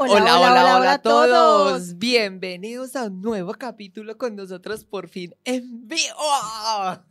[0.00, 1.98] Hola, hola, hola, hola, a todos.
[1.98, 6.14] Bienvenidos a un nuevo capítulo con nosotros por fin en vivo.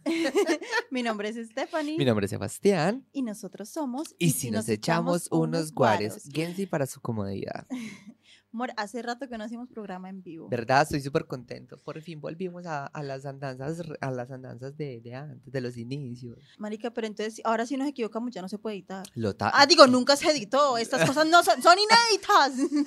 [0.92, 1.98] Mi nombre es Stephanie.
[1.98, 3.06] Mi nombre es Sebastián.
[3.12, 4.16] Y nosotros somos.
[4.18, 7.68] Y, si nos, echamos, unos guares, Gensi para su comodidad.
[8.58, 10.50] Amor, hace rato que no hacemos programa en vivo.
[10.50, 10.82] ¿Verdad?
[10.82, 11.78] Estoy súper contento.
[11.78, 16.40] Por fin volvimos a, las andanzas, a las andanzas de, antes, de los inicios.
[16.58, 19.06] Marica, pero entonces, ahora si nos equivocamos ya no se puede editar.
[19.14, 20.76] Lo ah, digo, nunca se editó.
[20.80, 22.82] Estas cosas no son, son inéditas.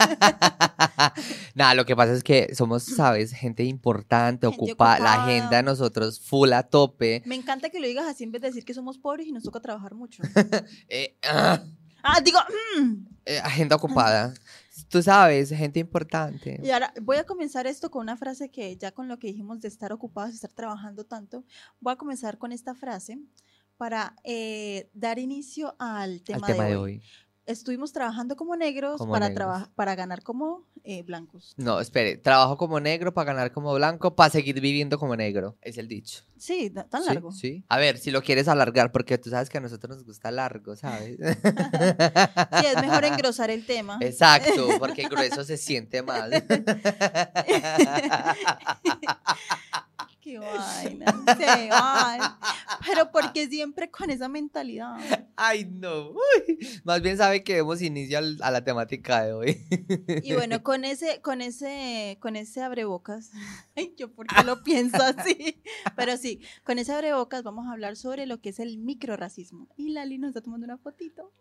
[1.54, 6.18] Nada, lo que pasa es que somos, sabes, gente importante, ocupa la agenda de nosotros
[6.18, 7.22] full a tope.
[7.26, 9.44] Me encanta que lo digas así en vez de decir que somos pobres y nos
[9.44, 10.20] toca trabajar mucho.
[10.88, 11.62] eh, ah.
[12.02, 12.40] ah, digo,
[12.76, 12.92] mm.
[13.24, 14.34] eh, agenda ocupada.
[14.90, 16.60] Tú sabes, gente importante.
[16.62, 19.60] Y ahora voy a comenzar esto con una frase que ya con lo que dijimos
[19.60, 21.44] de estar ocupados, de estar trabajando tanto,
[21.78, 23.18] voy a comenzar con esta frase
[23.76, 27.02] para eh, dar inicio al tema, de, hoy
[27.50, 31.54] estuvimos trabajando como negros para, para ganar como eh, blancos.
[31.56, 35.78] No, espere, trabajo como negro para ganar como blanco, para seguir viviendo como negro, es
[35.78, 36.24] el dicho.
[36.38, 37.32] Sí, tan largo.
[37.32, 40.30] Sí, A ver, si lo quieres alargar, porque tú sabes que a nosotros nos gusta
[40.30, 41.18] largo, ¿sabes?
[41.18, 43.98] sí, es mejor engrosar el tema.
[44.00, 46.30] Exacto, porque grueso se siente mal.
[50.30, 51.06] Qué vaina,
[51.38, 52.38] qué vaina.
[52.86, 54.96] Pero porque siempre con esa mentalidad.
[55.36, 56.14] Ay, no.
[56.84, 59.66] Más bien sabe que demos inicio a la temática de hoy.
[60.22, 63.30] Y bueno, con ese, con ese, con ese abrebocas.
[63.76, 65.60] Ay, yo porque lo pienso así.
[65.96, 69.68] Pero sí, con ese abrebocas vamos a hablar sobre lo que es el microracismo.
[69.76, 71.32] Y Lali nos está tomando una fotito.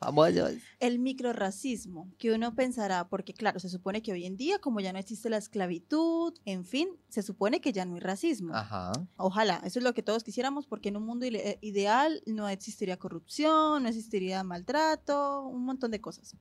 [0.00, 0.30] Vamos
[0.78, 4.94] El microracismo, que uno pensará, porque claro, se supone que hoy en día, como ya
[4.94, 8.54] no existe la esclavitud, en fin, se supone que ya no hay racismo.
[8.54, 8.92] Ajá.
[9.16, 12.98] Ojalá, eso es lo que todos quisiéramos, porque en un mundo eh, ideal no existiría
[12.98, 16.34] corrupción, no existiría maltrato, un montón de cosas.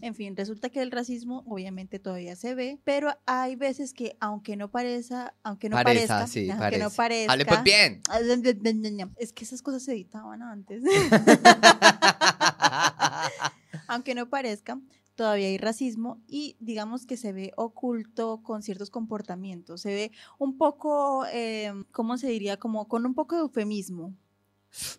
[0.00, 4.54] En fin, resulta que el racismo obviamente todavía se ve, pero hay veces que aunque
[4.56, 8.02] no parezca, aunque no parezca, sí, aunque no parezca, Hable pues bien.
[9.16, 10.82] Es que esas cosas se editaban antes.
[13.88, 14.80] aunque no parezca,
[15.14, 20.58] todavía hay racismo y digamos que se ve oculto con ciertos comportamientos, se ve un
[20.58, 22.58] poco, eh, ¿cómo se diría?
[22.58, 24.14] Como con un poco de eufemismo.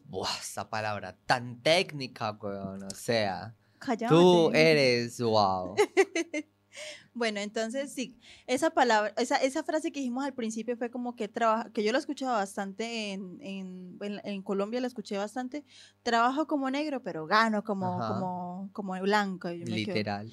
[0.06, 3.56] Buah, esa palabra tan técnica, weón, o sea.
[4.10, 5.76] Tú eres wow.
[7.18, 11.28] bueno, entonces sí, esa palabra, esa, esa frase que dijimos al principio fue como que
[11.28, 15.66] trabaja, que yo la escuchaba bastante en, en, en, Colombia, la escuché bastante.
[16.04, 19.50] Trabajo como negro, pero gano como, como, como blanco.
[19.50, 20.32] Literal.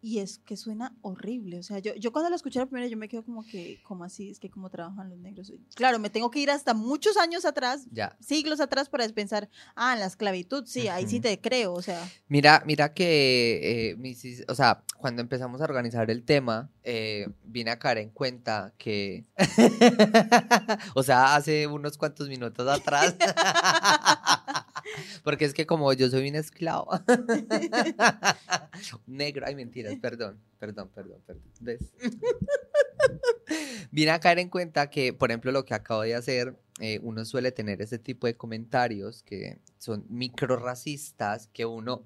[0.00, 1.58] Y es que suena horrible.
[1.58, 4.04] O sea, yo, yo cuando la escuché la primera, yo me quedo como que, como
[4.04, 4.30] así?
[4.30, 5.52] Es que cómo trabajan los negros.
[5.74, 8.16] Claro, me tengo que ir hasta muchos años atrás, ya.
[8.20, 12.08] siglos atrás, para pensar, ah, en la esclavitud, sí, ahí sí te creo, o sea.
[12.28, 17.78] Mira, mira que, eh, o sea, cuando empezamos a organizar el tema, eh, vine a
[17.78, 19.24] caer en cuenta que,
[20.94, 23.16] o sea, hace unos cuantos minutos atrás,
[25.24, 26.90] porque es que como yo soy un esclavo,
[29.06, 31.44] negro, ay, mentira perdón, perdón, perdón, perdón.
[33.90, 37.24] Vine a caer en cuenta que, por ejemplo, lo que acabo de hacer, eh, uno
[37.24, 42.04] suele tener ese tipo de comentarios que son micro racistas, que uno,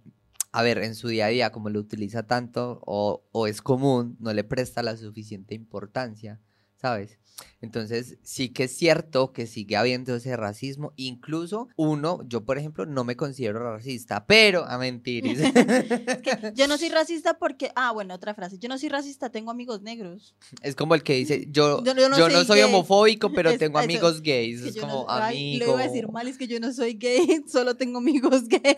[0.53, 4.17] a ver, en su día a día, como lo utiliza tanto o, o es común,
[4.21, 6.41] no le presta la suficiente importancia,
[6.83, 7.19] ¿sabes?
[7.61, 10.93] Entonces, sí que es cierto que sigue habiendo ese racismo.
[10.97, 15.25] Incluso uno, yo por ejemplo, no me considero racista, pero a mentir.
[16.55, 19.81] yo no soy racista porque, ah, bueno, otra frase, yo no soy racista, tengo amigos
[19.83, 20.35] negros.
[20.63, 24.63] Es como el que dice, yo, yo, no, soy, homofóbico, pero tengo amigos gays.
[24.63, 25.65] Es, como, amigo.
[25.65, 28.77] Le voy a decir mal, es que yo no soy gay, solo tengo amigos gays.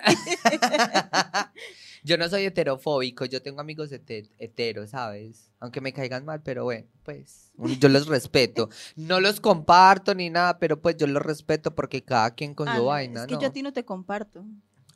[2.05, 5.51] Yo no soy heterofóbico, yo tengo amigos heteros, ¿sabes?
[5.59, 8.69] Aunque me caigan mal, pero bueno, pues yo los respeto.
[8.97, 12.73] No los comparto ni nada, pero pues yo los respeto porque cada quien con su
[12.73, 14.45] ah, vaina, Es que yo a ti no te comparto.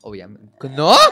[0.03, 0.69] Obviamente.
[0.71, 0.95] ¿No?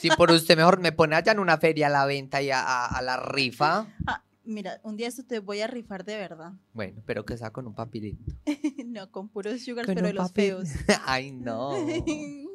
[0.00, 3.00] Si por usted mejor me pone allá en una feria a la venta y a,
[3.02, 3.86] la rifa.
[4.06, 6.52] Ah, mira, un día esto te voy a rifar de verdad.
[6.72, 8.32] Bueno, pero que sea con un papilito.
[8.86, 10.68] no, con puros sugars, pero de los feos.
[11.06, 11.72] Ay, no.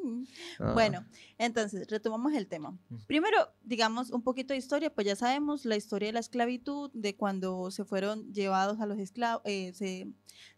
[0.58, 0.72] Ah.
[0.72, 1.04] Bueno,
[1.36, 2.76] entonces, retomamos el tema.
[3.06, 7.14] Primero, digamos, un poquito de historia, pues ya sabemos la historia de la esclavitud, de
[7.14, 10.08] cuando se fueron llevados a los esclavos, eh, se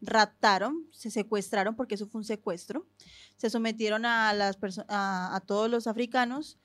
[0.00, 2.86] raptaron, se secuestraron, porque eso fue un secuestro,
[3.36, 6.58] se sometieron a, las a, a todos los africanos,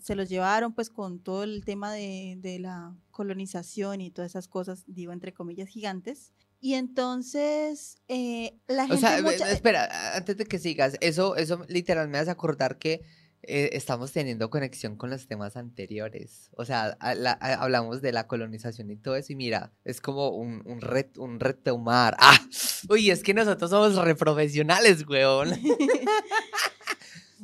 [0.00, 4.48] se los llevaron pues con todo el tema de, de la colonización y todas esas
[4.48, 6.32] cosas, digo entre comillas, gigantes.
[6.60, 8.96] Y entonces, eh, la gente...
[8.96, 13.02] O sea, espera, antes de que sigas, eso, eso literal me hace acordar que
[13.42, 16.48] eh, estamos teniendo conexión con los temas anteriores.
[16.56, 20.80] O sea, hablamos de la colonización y todo eso, y mira, es como un, un,
[20.80, 22.16] ret, un retomar.
[22.18, 22.40] ¡Ah!
[22.88, 25.50] Uy, es que nosotros somos reprofesionales, weón.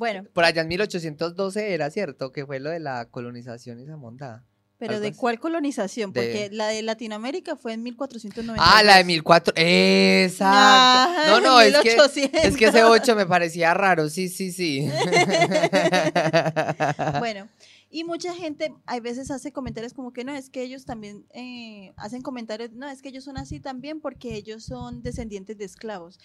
[0.01, 0.23] bueno.
[0.33, 4.43] Por allá en 1812 era cierto que fue lo de la colonización esa monda.
[4.79, 6.11] ¿Pero de cuál colonización?
[6.11, 8.63] Porque la de Latinoamérica fue en 1490.
[8.65, 10.33] Ah, la de 1400.
[10.33, 11.29] Exacto.
[11.29, 11.95] no, no, es que,
[12.33, 14.09] es que ese 8 me parecía raro.
[14.09, 14.89] Sí, sí, sí.
[17.19, 17.47] bueno,
[17.91, 21.93] y mucha gente a veces hace comentarios como que no, es que ellos también eh,
[21.95, 26.17] hacen comentarios, no, es que ellos son así también porque ellos son descendientes de esclavos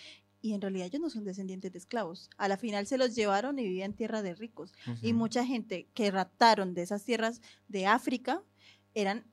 [0.47, 2.31] y en realidad ellos no son descendientes de esclavos.
[2.39, 4.73] A la final se los llevaron y vivían en tierra de ricos.
[5.03, 8.45] Y mucha gente que raptaron de esas tierras de África
[8.95, 9.25] eran,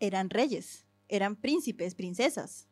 [0.00, 2.66] eran reyes, eran príncipes, princesas,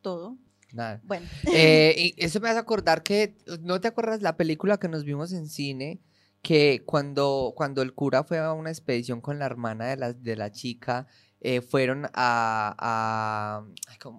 [0.00, 0.38] todo.
[0.72, 1.02] Nada.
[1.04, 1.26] Bueno.
[1.52, 5.34] Eh, y eso me hace acordar que, ¿no te acuerdas la película que nos vimos
[5.34, 6.00] en cine?
[6.40, 10.36] Que cuando, cuando el cura fue a una expedición con la hermana de la, de
[10.36, 11.06] la chica,
[11.42, 13.62] eh, fueron a, a,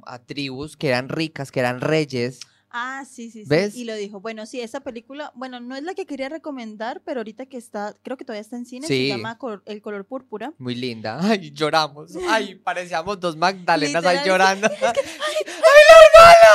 [0.05, 2.41] a, tribus que eran ricas, que eran reyes.
[2.79, 3.56] Ah, sí, sí, sí.
[3.74, 4.21] Y lo dijo.
[4.21, 7.95] Bueno, sí, esa película, bueno, no es la que quería recomendar, pero ahorita que está,
[8.03, 10.53] creo que todavía está en cine, se llama El color púrpura.
[10.59, 11.18] Muy linda.
[11.21, 12.15] Ay, lloramos.
[12.29, 14.68] Ay, parecíamos dos Magdalenas ahí llorando.
[14.81, 16.51] ¡Ay, la hermana!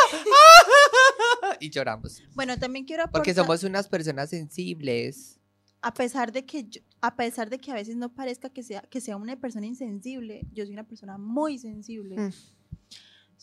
[1.58, 2.22] y lloramos.
[2.34, 3.20] Bueno, también quiero aportar...
[3.20, 5.40] Porque somos unas personas sensibles.
[5.80, 6.68] A pesar de que
[7.00, 10.46] a pesar de que a veces no parezca que sea que sea una persona insensible,
[10.52, 12.16] yo soy una persona muy sensible.
[12.16, 12.30] Mm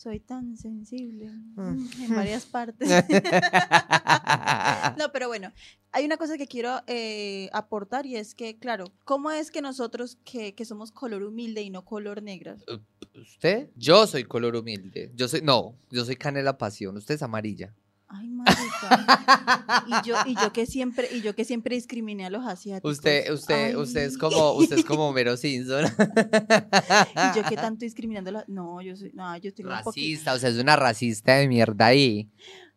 [0.00, 1.60] soy tan sensible mm.
[1.60, 2.88] Mm, en varias partes.
[4.98, 5.52] no, pero bueno,
[5.92, 10.16] hay una cosa que quiero eh, aportar y es que, claro, ¿cómo es que nosotros
[10.24, 12.56] que, que, somos color humilde y no color negra?
[12.66, 12.78] Uh,
[13.20, 13.68] ¿Usted?
[13.76, 15.12] Yo soy color humilde.
[15.14, 16.96] Yo soy, no, yo soy canela pasión.
[16.96, 17.74] Usted es amarilla.
[18.12, 19.84] Ay, marica.
[19.86, 22.90] y yo, y yo que siempre, y yo que siempre discriminé a los asiáticos.
[22.90, 25.84] Usted, usted, usted es como, usted es como Mero Simpson.
[25.86, 30.50] y yo que tanto discriminando a No, yo soy, no, yo estoy Racista, o sea,
[30.50, 32.28] es una racista de mierda ahí.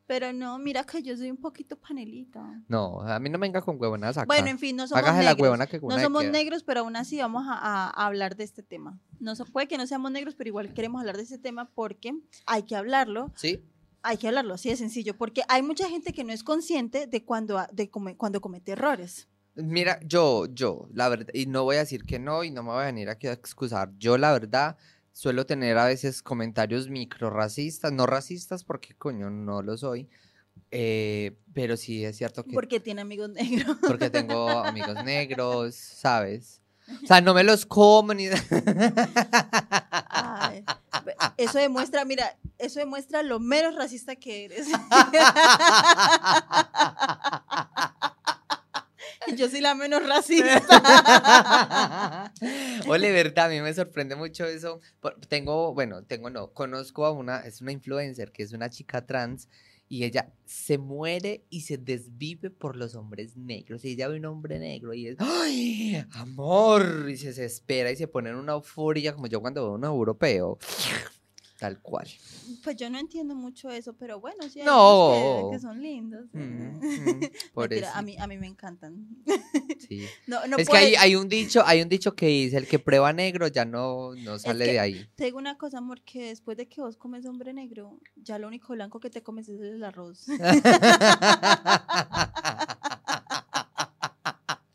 [0.06, 2.62] Pero no, mira que yo soy un poquito panelita.
[2.68, 4.28] No, a mí no me venga con huevonas acá.
[4.28, 5.82] Bueno, en fin, no somos negros.
[5.82, 9.00] no somos negros, pero aún así vamos a, hablar de este tema.
[9.20, 12.14] No, puede que no seamos negros, pero igual queremos hablar de este tema porque
[12.46, 13.32] hay que hablarlo.
[13.36, 13.64] Sí
[14.04, 17.24] hay que hablarlo, así de sencillo, porque hay mucha gente que no es consciente de
[17.24, 19.28] cuando, de cuando comete errores.
[19.56, 22.72] Mira, yo, yo, la verdad, y no voy a decir que no, y no me
[22.72, 24.78] voy a venir aquí a excusar, yo la verdad
[25.12, 30.10] suelo tener a veces comentarios micro racistas, no racistas porque coño no lo soy,
[30.72, 32.54] eh, pero sí es cierto que...
[32.54, 33.78] Porque tiene amigos negros.
[33.88, 36.63] Porque tengo amigos negros, ¿sabes?
[37.04, 38.28] O sea, no me los como ni...
[41.38, 44.68] eso demuestra, mira, eso demuestra lo menos racista que eres.
[49.36, 50.62] Yo soy la menos racista.
[52.88, 54.80] Ole, verdad, a mí me sorprende mucho eso.
[55.30, 59.48] Tengo, bueno, tengo no, conozco a una, es una influencer que es una chica trans
[59.94, 63.86] y ella se muere y se desvive por los hombres negros.
[63.86, 66.04] Y ella ve un hombre negro y es, ¡ay!
[66.14, 67.06] Amor.
[67.12, 70.58] Y se desespera y se pone en una euforia como yo cuando veo un europeo.
[71.60, 72.08] Tal cual.
[72.64, 75.50] Pues yo no entiendo mucho eso, pero bueno, sí hay no.
[75.52, 76.26] que, son lindos.
[76.34, 76.80] Mm,
[77.56, 77.62] mm,
[77.94, 79.08] a, mí, a mí me encantan.
[79.88, 80.06] Sí.
[80.58, 83.48] es que hay, hay, un dicho, hay un dicho que dice, el que prueba negro
[83.48, 85.08] ya no, no sale de ahí.
[85.16, 88.48] Te digo una cosa, amor, que después de que vos comes hombre negro, ya lo
[88.48, 90.26] único blanco que te comes es el arroz.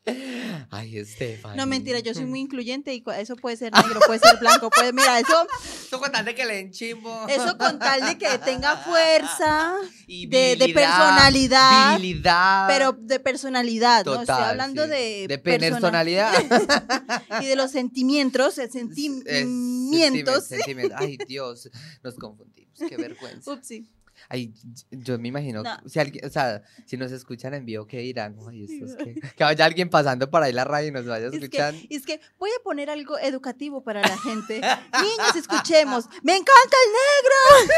[0.70, 1.56] Ay, Estefan.
[1.56, 4.92] No, mentira, yo soy muy incluyente y eso puede ser negro, puede ser blanco, puede,
[4.92, 5.46] mira, eso.
[5.86, 7.26] Eso con tal de que le den chimbo.
[7.28, 12.68] Eso con tal de que tenga fuerza, de, de, personalidad.
[12.68, 14.20] Pero de personalidad, ¿no?
[14.20, 15.26] Estoy hablando de.
[15.28, 16.32] De personalidad.
[17.40, 20.50] y de los sentimientos, sentimientos.
[20.96, 21.70] Ay, Dios,
[22.02, 23.52] nos confundimos, qué vergüenza.
[23.52, 23.86] Upsi.
[24.28, 24.52] Ay,
[24.90, 28.36] yo me imagino, si alguien, o sea, si nos escuchan en vivo, ¿qué dirán?
[28.48, 31.30] Ay, es que, que, vaya alguien pasando por ahí la radio y nos vaya a
[31.30, 31.74] escuchar.
[31.74, 34.54] Es que, es que voy a poner algo educativo para la gente.
[34.54, 36.06] Niños, escuchemos.
[36.22, 36.92] ¡Me encanta el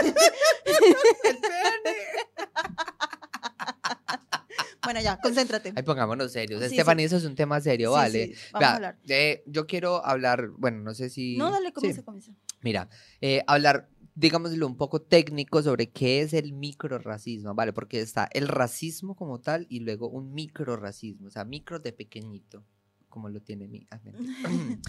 [0.04, 0.20] negro!
[1.24, 1.36] ¡El!
[4.82, 5.72] Bueno, ya, concéntrate.
[5.76, 6.62] Ahí pongámonos serios.
[6.62, 8.34] Estefanía, eso es un tema serio, ¿vale?
[8.52, 8.98] Vamos a hablar.
[9.46, 11.36] yo quiero hablar, bueno, no sé si...
[11.36, 12.32] No, dale, comienza, comienza.
[12.62, 12.88] Mira,
[13.20, 17.72] eh, hablar digámoslo, un poco técnico sobre qué es el microracismo, ¿vale?
[17.72, 22.64] Porque está el racismo como tal y luego un microracismo, o sea, micro de pequeñito,
[23.08, 23.86] como lo tiene mi...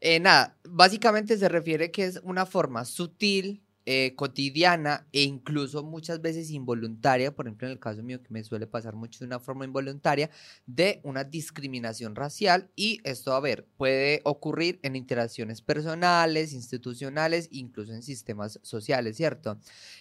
[0.00, 6.22] eh, nada, básicamente se refiere que es una forma sutil eh, cotidiana e incluso muchas
[6.22, 9.40] veces involuntaria, por ejemplo en el caso mío que me suele pasar mucho de una
[9.40, 10.30] forma involuntaria,
[10.66, 17.92] de una discriminación racial y esto, a ver, puede ocurrir en interacciones personales, institucionales, incluso
[17.92, 19.58] en sistemas sociales, ¿cierto?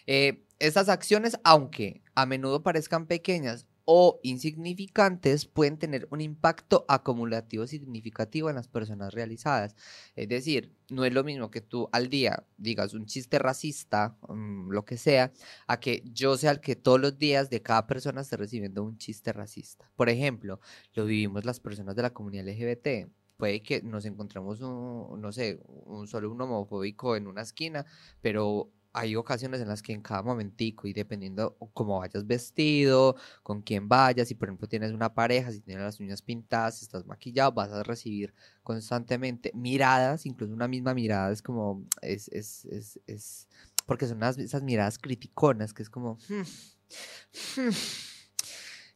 [0.08, 7.68] Eh, estas acciones, aunque a menudo parezcan pequeñas o insignificantes pueden tener un impacto acumulativo
[7.68, 9.76] significativo en las personas realizadas.
[10.16, 14.70] Es decir, no es lo mismo que tú al día digas un chiste racista, mm,
[14.72, 15.32] lo que sea,
[15.68, 18.98] a que yo sea el que todos los días de cada persona esté recibiendo un
[18.98, 19.92] chiste racista.
[19.96, 20.60] Por ejemplo,
[20.94, 25.60] lo vivimos las personas de la comunidad LGBT puede que nos encontremos un, no sé,
[25.68, 27.86] un solo un homofóbico en una esquina,
[28.22, 33.62] pero hay ocasiones en las que en cada momentico y dependiendo cómo vayas vestido, con
[33.62, 37.06] quién vayas, si por ejemplo tienes una pareja, si tienes las uñas pintadas, si estás
[37.06, 43.00] maquillado, vas a recibir constantemente miradas, incluso una misma mirada es como, es, es, es,
[43.08, 43.48] es
[43.86, 47.70] porque son esas miradas criticonas, que es como, hmm, hmm,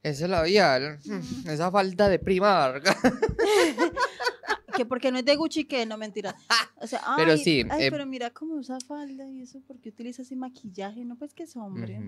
[0.04, 2.82] esa es labial, hmm, esa falta de primar.
[4.78, 6.36] que porque no es de Gucci que no mentira.
[6.80, 9.90] O sea, ay, pero sí, ay, eh, pero mira cómo usa falda y eso porque
[9.90, 12.00] utiliza ese maquillaje, no pues que es hombre.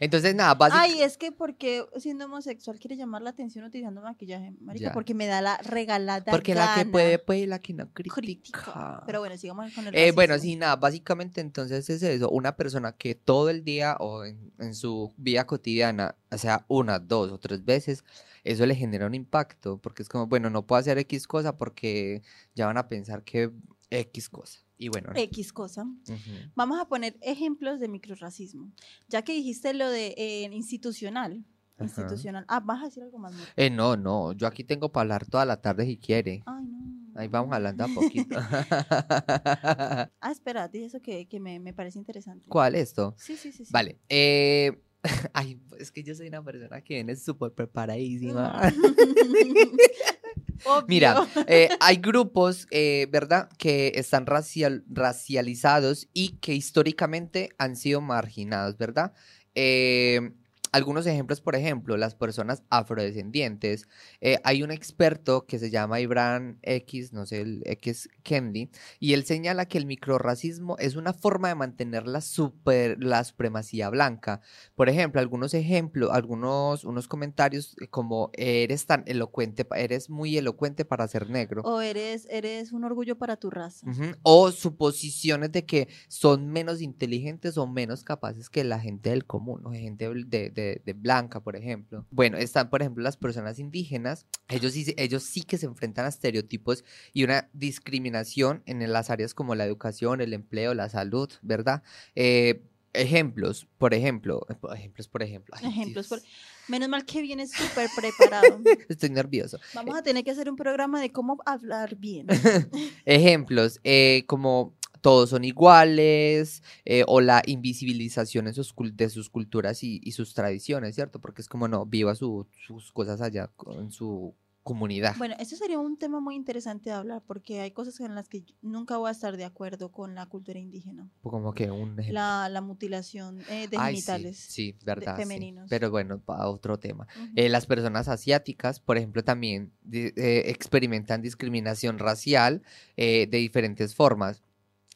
[0.00, 0.96] Entonces, nada, básicamente.
[0.98, 4.92] Ay, es que porque siendo homosexual quiere llamar la atención utilizando maquillaje, marica, Ya.
[4.92, 8.14] porque me da la regalada Porque la que puede, puede, la que no Critica.
[8.16, 9.02] critica.
[9.06, 12.92] Pero bueno, sigamos con el Eh, bueno, sí, nada, básicamente entonces es eso, una persona
[12.92, 17.38] que todo el día o en, en su vida cotidiana, o sea, una, dos o
[17.38, 18.04] tres veces,
[18.44, 22.22] eso le genera un impacto, porque es como, bueno, no puedo hacer X cosa porque
[22.54, 23.52] ya van a pensar que
[23.90, 24.60] X cosa.
[24.78, 25.84] Y bueno, X cosa.
[25.84, 26.50] ujú.
[26.56, 28.72] Vamos a poner ejemplos de microrracismo.
[29.08, 31.44] Ya que dijiste lo de eh, institucional.
[31.76, 31.84] Ajá.
[31.84, 32.44] Institucional.
[32.48, 33.32] Ah, vas a decir algo más.
[33.56, 36.42] Eh, no, no, yo aquí tengo para hablar toda la tarde si quiere.
[36.46, 36.82] Ay, no.
[37.14, 38.38] Ahí vamos hablando a poquito.
[40.24, 42.48] Ah, espera, dije eso que, que me, me parece interesante.
[42.48, 43.14] ¿Cuál esto?
[43.18, 43.64] Sí, sí, sí.
[43.64, 43.72] sí.
[43.72, 43.98] Vale.
[44.08, 44.80] Eh,
[45.32, 48.72] ay, es que yo soy una persona que viene súper preparadísima.
[50.86, 58.00] Mira, eh, hay grupos, eh, ¿verdad?, que están racial, racializados y que históricamente han sido
[58.00, 59.12] marginados, ¿verdad?
[59.56, 60.30] Eh,
[60.72, 63.86] algunos ejemplos, por ejemplo, las personas afrodescendientes.
[64.20, 69.12] Eh, hay un experto que se llama Ibran X, no sé, el X Kendi, y
[69.12, 74.40] él señala que el microrracismo es una forma de mantener la, super, la supremacía blanca.
[74.74, 81.06] Por ejemplo, algunos ejemplos, algunos unos comentarios como eres tan elocuente, eres muy elocuente para
[81.08, 81.62] ser negro.
[81.64, 83.86] O eres, eres un orgullo para tu raza.
[83.88, 89.26] Ujú, O suposiciones de que son menos inteligentes o menos capaces que la gente del
[89.26, 92.06] común, o gente bl- de, de- de blanca, por ejemplo.
[92.10, 94.26] Bueno, están, por ejemplo, las personas indígenas.
[94.48, 99.34] Ellos sí, ellos sí que se enfrentan a estereotipos y una discriminación en las áreas
[99.34, 101.82] como la educación, el empleo, la salud, ¿verdad?
[102.14, 102.62] Eh,
[102.94, 105.54] ejemplos, por ejemplo, eh, ejemplos, por ejemplo.
[105.58, 106.08] Ay, Ejemplos.
[106.08, 106.20] Por...
[106.68, 108.60] Menos mal que vienes súper preparado.
[108.88, 109.58] Estoy nervioso.
[109.74, 112.26] Vamos a tener que hacer un programa de cómo hablar bien.
[113.04, 119.82] Ejemplos, eh, como todos son iguales, eh, o la invisibilización en sus de sus culturas
[119.82, 121.20] y, y sus tradiciones, ¿cierto?
[121.20, 125.16] Porque es como no, viva su- sus cosas allá en su comunidad.
[125.18, 128.44] Bueno, eso sería un tema muy interesante de hablar porque hay cosas en las que
[128.62, 131.10] nunca voy a estar de acuerdo con la cultura indígena.
[131.20, 132.14] como que un ejemplo.
[132.14, 134.36] La, la mutilación eh, de Ay, sí, genitales.
[134.38, 135.16] sí, verdad.
[135.16, 135.22] sí.
[135.22, 135.68] femeninos.
[135.68, 137.08] Pero bueno, para otro tema.
[137.16, 137.32] Ujú.
[137.34, 142.62] Eh, las personas asiáticas, por ejemplo, también eh, experimentan discriminación racial
[142.96, 144.44] eh, de diferentes formas.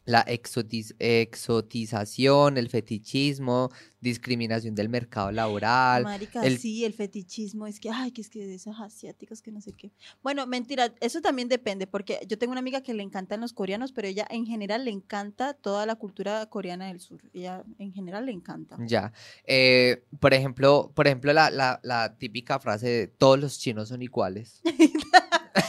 [0.07, 3.71] La exotis- exotización, el fetichismo,
[4.01, 6.05] discriminación del mercado laboral.
[6.05, 9.51] Marica, el- sí, el fetichismo es que, ay, que es que de esas asiáticas que
[9.53, 9.91] no sé qué.
[10.23, 13.93] Bueno, mentira, eso también depende, porque yo tengo una amiga que le encantan los coreanos,
[13.93, 17.21] pero ella en general le encanta toda la cultura coreana del sur.
[17.35, 18.77] Ella en general le encanta.
[18.87, 19.13] Ya.
[19.45, 24.03] Eh, por ejemplo, por ejemplo, la, la, la típica frase de todos los chinos son
[24.03, 24.63] iguales.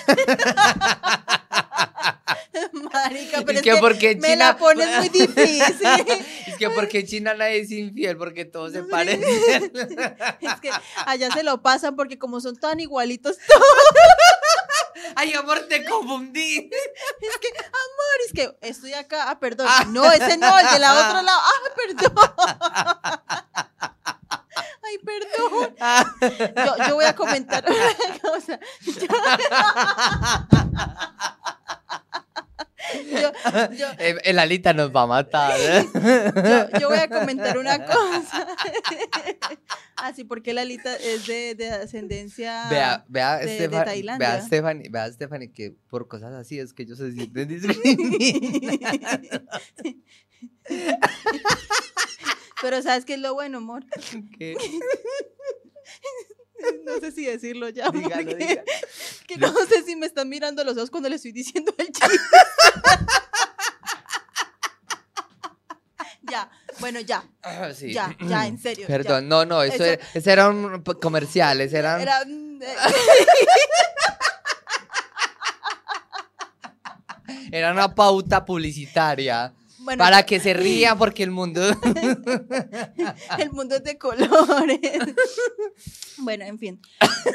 [3.37, 4.45] Marica, pero es es, que, porque en me China.
[4.45, 5.87] la pones muy difícil.
[6.47, 9.23] es que porque China nadie es infiel, porque todos se parecen.
[10.41, 10.71] es que
[11.05, 13.37] allá se lo pasan porque como son tan igualitos,
[15.15, 16.69] Ay, amor, te confundí.
[17.21, 19.67] es que, amor, es que estoy acá, ah, perdón.
[19.69, 19.85] Ah.
[19.87, 22.13] No, ese no, el de la otro lado, ah, perdón.
[24.83, 25.75] Ay, perdón.
[26.55, 28.59] Yo, yo voy a comentar una cosa.
[28.81, 28.93] Yo,
[32.93, 33.31] yo,
[33.99, 35.53] Eh, El Alita nos va a matar.
[35.59, 35.85] ¿eh?
[36.73, 38.47] yo, yo voy a comentar una cosa.
[39.97, 42.67] Así, porque la Lita es de, de ascendencia.
[42.69, 44.41] Vea, vea, de- de Estefan- vea, Tailandia.
[44.43, 49.41] Stephanie, vea, Stephanie, que por cosas así es que ellos se sienten discriminados.
[52.61, 53.85] Pero ¿sabes qué es lo bueno, amor?
[54.37, 54.55] ¿Qué?
[56.85, 57.89] No sé si decirlo ya.
[57.93, 58.61] Dígalo, que- dígalo.
[59.27, 62.17] Que no sé si me están mirando los ojos cuando le estoy diciendo el chiste.
[66.29, 67.93] ya, bueno, ya, Ah, sí.
[67.93, 68.87] ya, ya, en serio.
[68.87, 68.87] ya.
[68.87, 72.01] Perdón, no, no, eso, Eso- era- eso eran p- comerciales, eran...
[72.01, 72.21] Era,
[77.51, 79.53] Era una pauta publicitaria.
[79.87, 81.61] Bueno, para que se rían porque el mundo...
[83.39, 84.81] el mundo es de colores.
[86.17, 86.81] bueno, en fin.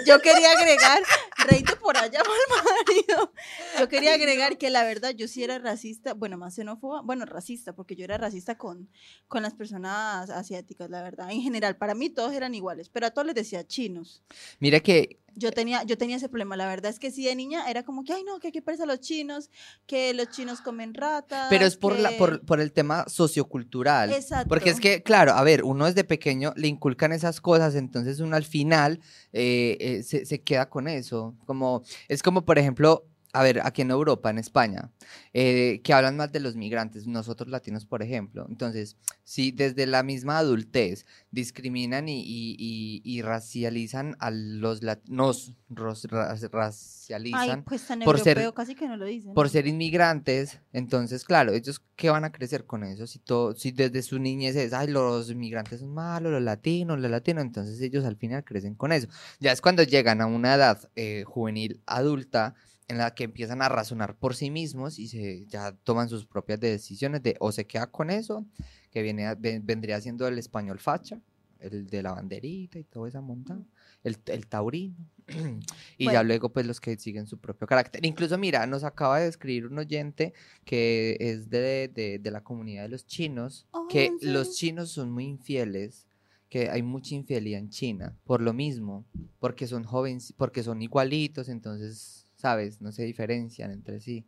[0.07, 1.03] Yo quería agregar,
[1.49, 3.33] reíte por allá, mal marido.
[3.81, 7.75] Yo quería agregar que la verdad yo sí era racista, bueno, más xenófoba, bueno, racista,
[7.75, 8.91] porque yo era racista con,
[9.29, 11.31] con las personas asiáticas, la verdad.
[11.31, 14.23] En general, para mí todos eran iguales, pero a todos les decía chinos.
[14.61, 17.69] Mira que Yo tenía, yo tenía ese problema, la verdad es que sí de niña
[17.71, 19.51] era como que, ay no, que aquí parece a los chinos,
[19.87, 21.47] que los chinos comen ratas.
[21.51, 24.13] Pero es por, la, por, por el tema sociocultural.
[24.13, 24.49] Exacto.
[24.49, 28.37] Porque es que, claro, a ver, uno desde pequeño le inculcan esas cosas, entonces uno
[28.37, 29.01] al final
[29.33, 31.35] eh, eh, se, se queda con eso.
[31.47, 34.91] Como, es como, por ejemplo, a ver, aquí en Europa, en España,
[35.33, 38.47] eh, que hablan más de los migrantes, nosotros latinos, por ejemplo.
[38.49, 45.55] Entonces, si desde la misma adultez discriminan y, y- y- y racializan a los latinos,
[45.71, 49.35] Ay, racializan pues tan por ser- casi que no lo dicen.
[49.35, 53.71] por ser inmigrantes, entonces, claro, ellos qué van a crecer con eso si todo, si
[53.71, 58.05] desde su niñez es, ay, los inmigrantes son malos, los latinos, los latinos, entonces ellos
[58.05, 59.09] al final crecen con eso.
[59.41, 62.55] Ya es cuando llegan a una edad eh, juvenil adulta
[62.89, 66.61] en la que empiezan a razonar por sí mismos y se ya toman sus propias
[66.61, 68.45] decisiones de o se queda con eso,
[68.91, 71.21] que viene vendría siendo el español facha,
[71.61, 73.65] el de la banderita y toda esa montada,
[74.03, 74.97] el, el taurino.
[75.99, 78.05] y ya luego pues los que siguen su propio carácter.
[78.05, 80.33] Incluso mira, nos acaba de escribir un oyente
[80.65, 85.11] que es de, de- de la comunidad de los chinos, Ay, que los chinos son
[85.13, 86.07] muy infieles,
[86.49, 89.07] que hay mucha infidelidad en China, por lo mismo,
[89.39, 94.27] porque son jóvenes, porque son igualitos, entonces, sabes, no se diferencian entre sí.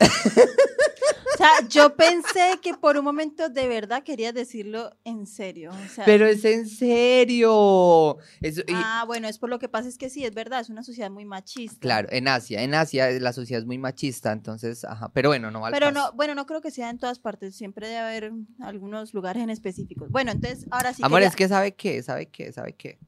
[0.00, 5.72] O sea, yo pensé que por un momento de verdad quería decirlo en serio.
[5.72, 8.18] O sea, Pero es en serio.
[8.42, 10.84] Y- ah, bueno, es por lo que pasa es que sí, es verdad, es una
[10.84, 11.80] sociedad muy machista.
[11.80, 15.60] Claro, en Asia, en Asia la sociedad es muy machista, entonces, ajá, pero bueno, no
[15.62, 15.98] va al Pero caso.
[16.10, 19.50] no, bueno, no creo que sea en todas partes, siempre debe haber algunos lugares en
[19.50, 20.10] específicos.
[20.10, 22.98] Bueno, entonces, ahora sí Amor, quería- es que sabe qué, sabe qué, sabe qué.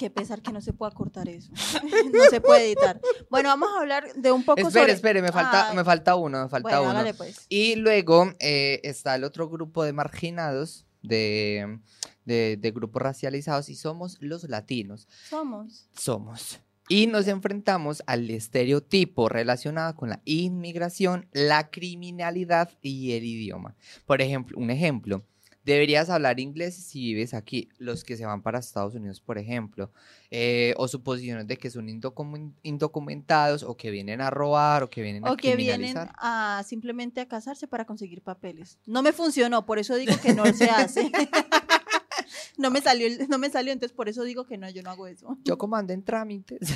[0.00, 1.52] Qué pesar que no se pueda cortar eso.
[2.14, 2.98] no se puede editar.
[3.28, 4.92] Bueno, vamos a hablar de un poco Espere, sobre...
[4.94, 6.90] espere, me falta, Ay, me falta uno, me falta bueno, uno.
[6.92, 7.44] hágale pues.
[7.50, 11.80] Y luego eh, está el otro grupo de marginados, de,
[12.24, 15.06] de, de grupos racializados, y somos los latinos.
[15.28, 15.90] Somos.
[15.92, 16.60] Somos.
[16.88, 23.76] Y nos enfrentamos al estereotipo relacionado con la inmigración, la criminalidad y el idioma.
[24.06, 25.26] Por ejemplo, un ejemplo.
[25.70, 29.92] Deberías hablar inglés si vives aquí, los que se van para Estados Unidos, por ejemplo,
[30.32, 35.02] eh, o suposiciones de que son indocumen- indocumentados o que vienen a robar o que
[35.02, 38.78] vienen a O que vienen a simplemente a casarse para conseguir papeles.
[38.84, 41.12] No me funcionó, por eso digo que no se hace.
[42.58, 45.06] no me salió, no me salió, entonces por eso digo que no, yo no hago
[45.06, 45.38] eso.
[45.44, 46.58] Yo como ando en trámites.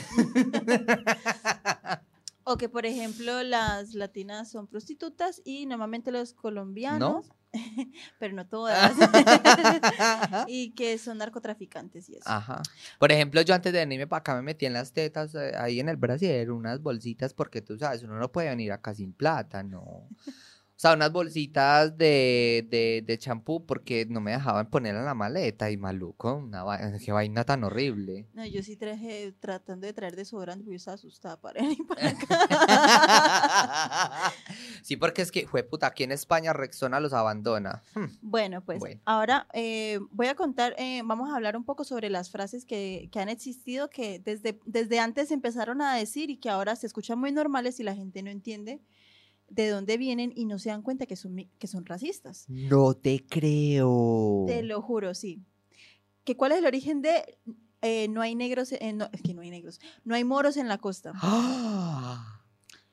[2.44, 7.30] O que, por ejemplo, las latinas son prostitutas y normalmente los colombianos,
[8.18, 8.92] pero no todas,
[10.46, 12.28] y que son narcotraficantes y eso.
[12.28, 12.62] Ajá.
[12.98, 15.80] Por ejemplo, yo antes de venirme para acá me metí en las tetas eh, ahí
[15.80, 19.62] en el brasier, unas bolsitas, porque tú sabes, uno no puede venir acá sin plata,
[19.62, 20.08] no.
[20.76, 25.14] O sea, unas bolsitas de, de, de champú porque no me dejaban ponerla en la
[25.14, 28.26] maleta y maluco, una va- qué vaina tan horrible.
[28.34, 32.26] No, yo sí traje, tratando de traer desodorante, yo estaba asustada para ir para acá.
[34.82, 37.82] sí, porque es que, fue puta, aquí en España Rexona los abandona.
[37.94, 38.06] Hmm.
[38.20, 39.00] Bueno, pues Bueno.
[39.04, 43.08] ahora eh, voy a contar, eh, vamos a hablar un poco sobre las frases que,
[43.12, 47.18] que han existido, que desde, desde antes empezaron a decir y que ahora se escuchan
[47.18, 48.80] muy normales y la gente no entiende
[49.48, 52.44] de dónde vienen y no se dan cuenta que son, que son racistas.
[52.48, 54.44] No te creo.
[54.46, 55.42] Te lo juro, sí.
[56.24, 57.38] ¿Que ¿Cuál es el origen de
[57.82, 60.68] eh, no hay negros, en- no, es que no hay negros, no hay moros en
[60.68, 61.12] la costa?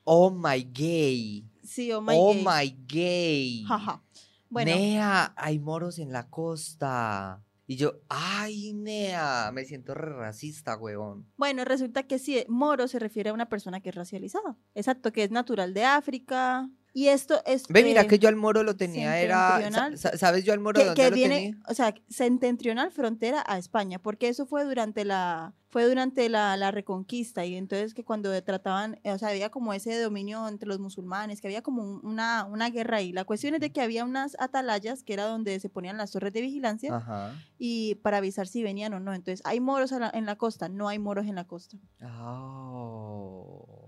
[0.04, 1.44] Oh my gay.
[1.62, 2.44] Sí, oh my oh gay.
[2.44, 3.64] my gay.
[3.64, 4.02] Jaja.
[4.50, 7.40] Bueno, Nea, hay moros en la costa.
[7.72, 11.26] Y yo, ay, Nea, me siento re racista, huevón.
[11.38, 14.58] bueno, resulta que sí, moro se refiere a una persona que es racializada.
[14.74, 16.68] Exacto, que es natural de África.
[16.94, 17.62] Y esto es.
[17.68, 19.60] Ve, mira eh, que yo al moro lo tenía, era.
[19.96, 21.58] ¿Sabes yo al moro que, dónde que lo viene, tenía?
[21.68, 26.70] o sea, septentrional frontera a España, porque eso fue durante la fue durante la, la
[26.70, 31.40] reconquista y entonces que cuando trataban, o sea, había como ese dominio entre los musulmanes,
[31.40, 33.10] que había como un- una, una guerra ahí.
[33.10, 36.34] La cuestión es de que había unas atalayas, que era donde se ponían las torres
[36.34, 37.32] de vigilancia, Ajá.
[37.58, 39.14] y para avisar si venían o no.
[39.14, 41.78] Entonces, hay moros a la- en la costa, no hay moros en la costa.
[42.04, 43.81] Oh.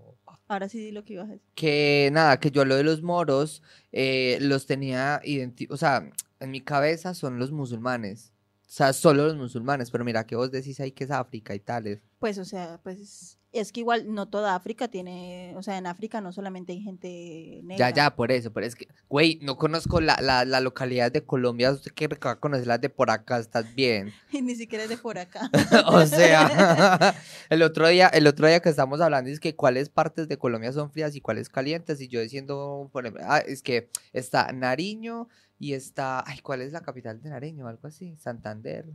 [0.47, 1.47] Ahora sí di lo que ibas a decir.
[1.55, 6.51] Que nada, que yo lo de los moros eh, los tenía identi- o sea, en
[6.51, 8.31] mi cabeza son los musulmanes.
[8.67, 11.59] O sea, solo los musulmanes, pero mira que vos decís ahí que es África y
[11.59, 12.01] tales.
[12.19, 16.19] Pues, o sea, pues es que igual no toda África tiene, o sea, en África
[16.19, 17.89] no solamente hay gente negra.
[17.89, 21.23] Ya, ya, por eso, pero es que, güey, no conozco la, la, la localidad de
[21.23, 24.13] Colombia, usted que va a conocer las de por acá, estás bien.
[24.31, 25.49] Y ni siquiera es de por acá.
[25.87, 27.15] o sea,
[27.49, 30.73] el otro día, el otro día que estamos hablando es que cuáles partes de Colombia
[30.73, 35.29] son frías y cuáles calientes, y yo diciendo, por ejemplo, ah, es que está Nariño
[35.57, 37.67] y está, ay, ¿cuál es la capital de Nariño?
[37.67, 38.85] Algo así, Santander.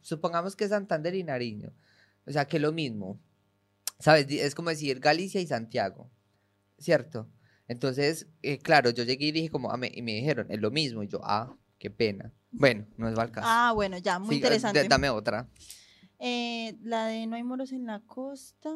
[0.00, 1.72] Supongamos que es Santander y Nariño.
[2.26, 3.20] O sea, que lo mismo.
[3.98, 4.26] ¿Sabes?
[4.30, 6.10] Es como decir Galicia y Santiago,
[6.78, 7.28] ¿cierto?
[7.68, 11.02] Entonces, eh, claro, yo llegué y dije como, me- y me dijeron, es lo mismo,
[11.02, 12.32] y yo, ah, qué pena.
[12.50, 13.46] Bueno, no es el caso.
[13.50, 14.88] Ah, bueno, ya, muy Sí, eh, interesante.
[14.88, 15.48] dame otra.
[16.18, 18.70] Eh, la de no hay moros en la costa.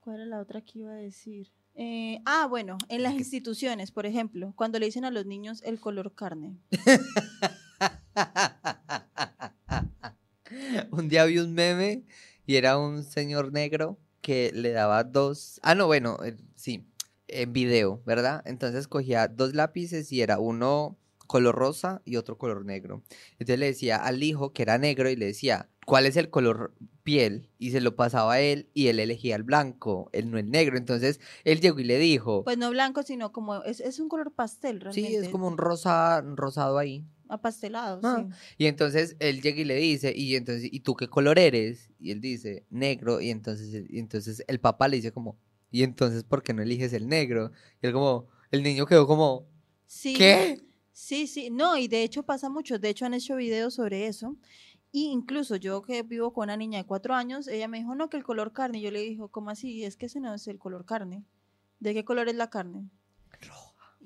[0.00, 1.50] ¿Cuál era la otra que iba a decir?
[1.74, 5.80] Eh, ah, bueno, en las instituciones, por ejemplo, cuando le dicen a los niños el
[5.80, 6.56] color carne.
[10.90, 12.04] un día vi un meme
[12.46, 15.60] y era un señor negro que le daba dos.
[15.62, 16.84] Ah, no, bueno, eh, sí,
[17.28, 18.42] en video, ¿verdad?
[18.44, 23.04] Entonces cogía dos lápices y era uno color rosa y otro color negro.
[23.38, 26.74] Entonces le decía al hijo que era negro y le decía, ¿cuál es el color
[27.04, 27.52] piel?
[27.60, 30.76] Y se lo pasaba a él y él elegía el blanco, él no el negro.
[30.76, 34.32] Entonces él llegó y le dijo, Pues no blanco, sino como es, es un color
[34.32, 35.08] pastel realmente.
[35.08, 37.04] sí, es como un rosa, rosado ahí.
[37.28, 38.36] Apastelado, Ah, sí.
[38.58, 41.90] Y entonces él llega y le dice, y entonces, ¿y tú qué color eres?
[41.98, 45.38] Y él dice, negro, y entonces, el- y entonces el papá le dice como,
[45.70, 47.50] ¿y entonces por qué no eliges el negro?
[47.82, 49.46] Y él como, el niño quedó como,
[49.86, 50.14] Sí.
[50.14, 50.62] ¿qué?
[50.92, 54.36] Sí, sí, no, y de hecho pasa mucho, de hecho han hecho videos sobre eso,
[54.92, 58.08] y incluso yo que vivo con una niña de cuatro años, ella me dijo, no,
[58.08, 59.84] que el color carne, y yo le dijo, ¿cómo así?
[59.84, 61.22] Es que ese no es el color carne,
[61.80, 62.88] ¿de qué color es la carne?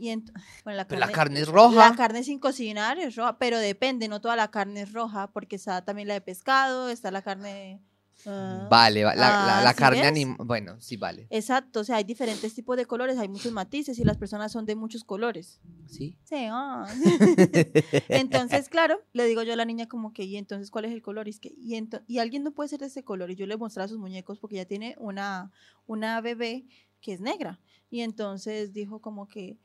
[0.00, 0.14] Y
[0.64, 1.90] bueno, la Pero la carne, es roja.
[1.90, 5.56] la carne sin cocinar es roja, pero depende, no toda la carne es roja, porque
[5.56, 7.80] está también la de pescado, está la carne...
[8.26, 10.08] ah, Vale, va- la, la- Ah, la ¿sí carne ves?
[10.08, 10.36] anim...
[10.38, 11.26] Bueno, sí, vale.
[11.30, 14.64] Exacto, o sea, hay diferentes tipos de colores, hay muchos matices y las personas son
[14.66, 15.60] de muchos colores.
[15.86, 16.16] Sí.
[16.24, 16.86] Sí, ah.
[18.08, 21.02] Entonces, claro, le digo yo a la niña como que, ¿y entonces cuál es el
[21.02, 21.26] color?
[21.28, 23.30] Y, es que, y, ento- y alguien no puede ser de ese color.
[23.30, 25.50] Y yo le mostraba sus muñecos porque ella tiene una,
[25.86, 26.64] una bebé
[27.00, 27.58] que es negra.
[27.90, 29.56] Y entonces dijo como que,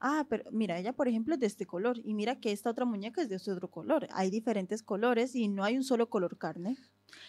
[0.00, 1.98] ah, pero mira, ella por ejemplo es de este color.
[2.04, 4.08] Y mira que esta otra muñeca es de este otro color.
[4.12, 6.76] Hay diferentes colores y no hay un solo color carne.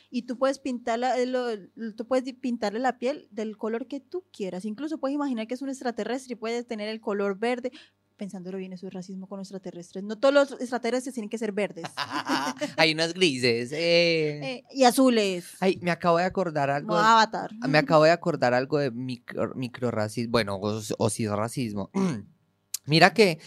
[0.10, 1.48] Y tú puedes pintarla, eh, lo-
[1.96, 4.64] tú puedes pintarle la piel del color que tú quieras.
[4.66, 7.72] Incluso puedes imaginar que es un extraterrestre y puedes tener el color verde.
[8.18, 10.04] Pensándolo bien, eso es racismo con los extraterrestres.
[10.04, 11.86] No todos los extraterrestres tienen que ser verdes
[12.78, 13.72] Hay unos grises.
[13.72, 14.40] eh.
[14.58, 15.56] eh, y azules.
[15.60, 16.96] Ay, me acabo de acordar algo.
[16.96, 17.50] Avatar.
[17.68, 21.90] Me acabo de acordar algo de micro, microracismo, bueno, o, o sí racismo.
[22.86, 23.40] Mira que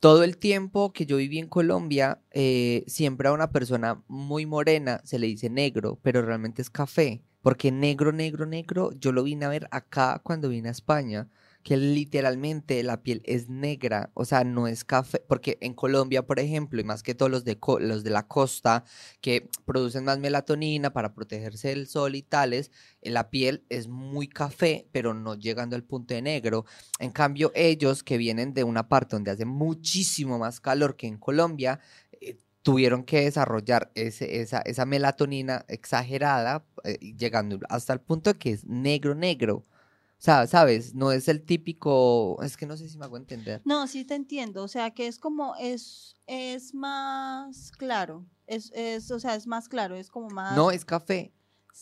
[0.00, 5.00] todo el tiempo que yo viví en Colombia, eh, siempre a una persona muy morena
[5.04, 7.22] se le dice negro, pero realmente es café.
[7.42, 11.28] Porque negro, negro, negro, yo lo vine a ver acá cuando vine a España,
[11.62, 16.40] que literalmente la piel es negra, o sea, no es café, porque en Colombia, por
[16.40, 18.84] ejemplo, y más que todos los de, co- los de la costa,
[19.20, 22.70] que producen más melatonina para protegerse del sol y tales,
[23.02, 26.64] eh, la piel es muy café, pero no llegando al punto de negro.
[26.98, 31.18] En cambio, ellos que vienen de una parte donde hace muchísimo más calor que en
[31.18, 31.80] Colombia,
[32.20, 38.38] eh, tuvieron que desarrollar ese, esa, esa melatonina exagerada, eh, llegando hasta el punto de
[38.38, 39.64] que es negro, negro.
[40.18, 40.96] O sea, ¿sabes?
[40.96, 43.62] No es el típico, es que no sé si me hago entender.
[43.64, 44.64] No, sí te entiendo.
[44.64, 48.26] O sea, que es como, es, es más claro.
[48.48, 50.56] Es, es, o sea, es más claro, es como más...
[50.56, 51.32] No, es café.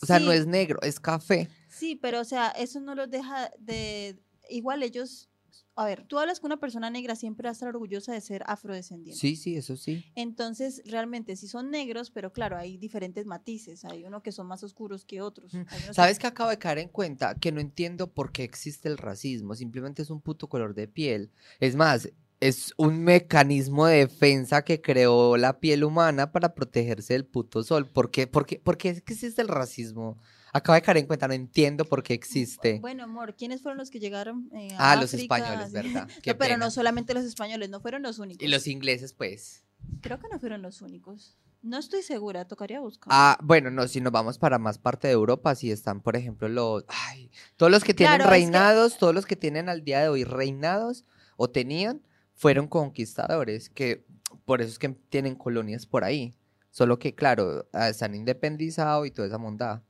[0.03, 1.49] O sea, no es negro, es café.
[1.67, 4.21] Sí, pero o sea, eso no los deja de...
[4.49, 5.29] Igual ellos...
[5.77, 8.41] A ver, tú hablas con una persona negra, siempre va a estar orgullosa de ser
[8.47, 9.19] afrodescendiente.
[9.19, 10.03] Sí, sí, eso sí.
[10.15, 13.85] Entonces, realmente sí son negros, pero claro, hay diferentes matices.
[13.85, 15.53] Hay unos que son más oscuros que otros.
[15.53, 15.61] Mm.
[15.91, 17.35] ¿Sabes que acabo de caer en cuenta?
[17.35, 19.53] Que no entiendo por qué existe el racismo.
[19.53, 21.29] Simplemente es un puto color de piel.
[21.59, 22.09] Es más,
[22.39, 27.85] es un mecanismo de defensa que creó la piel humana para protegerse del puto sol.
[27.85, 30.17] ¿Por qué, por qué, por qué es que existe el racismo?
[30.57, 32.79] Acaba de caer en cuenta, no entiendo por qué existe.
[32.79, 36.07] Bueno, amor, ¿quiénes fueron los que llegaron eh, a Ah, los españoles, ¿verdad?
[36.39, 38.43] pero no solamente los españoles, no fueron los únicos.
[38.43, 39.63] Y los ingleses, pues.
[40.01, 41.37] Creo que no fueron los únicos.
[41.61, 43.09] No estoy segura, tocaría buscar.
[43.11, 46.49] Ah, bueno, no, si nos vamos para más parte de Europa, si están, por ejemplo,
[46.49, 46.85] los.
[46.87, 51.05] Ay, todos los que tienen reinados, todos los que tienen al día de hoy reinados
[51.35, 52.01] o tenían,
[52.33, 54.05] fueron conquistadores, que
[54.45, 56.35] por eso es que tienen colonias por ahí.
[56.71, 59.83] Solo que, claro, ah, están independizados y toda esa mondada.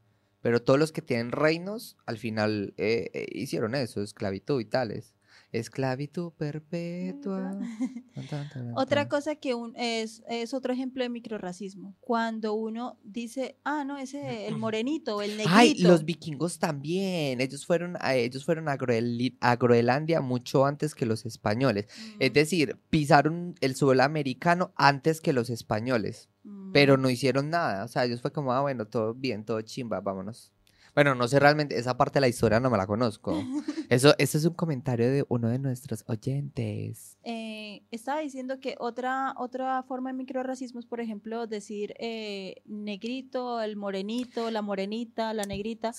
[0.47, 5.13] Pero todos los que tienen reinos, al final eh, eh, hicieron eso, esclavitud y tales.
[5.51, 7.60] Esclavitud perpetua.
[8.77, 11.97] Otra cosa que es, es otro ejemplo de microracismo.
[11.99, 15.51] Cuando uno dice, ah, no, ese, el morenito, el negrito.
[15.53, 17.41] Ay, los vikingos también.
[17.41, 21.88] Ellos fueron a, ellos fueron a, Groenlandia mucho antes que los españoles.
[22.19, 22.33] Es mm.
[22.33, 26.29] decir, pisaron el suelo americano antes que los españoles.
[26.77, 27.83] Pero no hicieron nada.
[27.83, 30.51] O sea, ellos fue como, ah, bueno, todo bien, todo chimba, vámonos.
[30.93, 33.31] Bueno, no sé realmente, esa parte de la historia no me la conozco.
[33.89, 37.17] Eso, eso es un comentario de uno de nuestros oyentes.
[37.23, 43.61] Eh, estaba diciendo que otra, otra forma de microracismo es, por ejemplo, decir eh, negrito,
[43.61, 45.93] el morenito, la morenita, la negrita,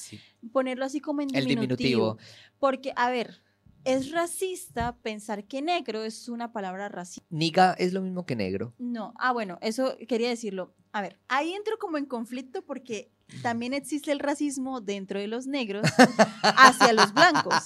[0.53, 1.63] ponerlo así como en diminutivo.
[1.63, 2.19] El diminutivo.
[2.59, 3.41] Porque, a ver,
[3.89, 7.27] es racista pensar que negro es una palabra racista.
[7.31, 8.75] Niga es lo mismo que negro.
[8.79, 10.75] No, ah, bueno, eso quería decirlo.
[10.93, 13.11] A ver, ahí entro como en conflicto porque
[13.43, 15.87] también existe el racismo dentro de los negros
[16.43, 17.63] hacia los blancos.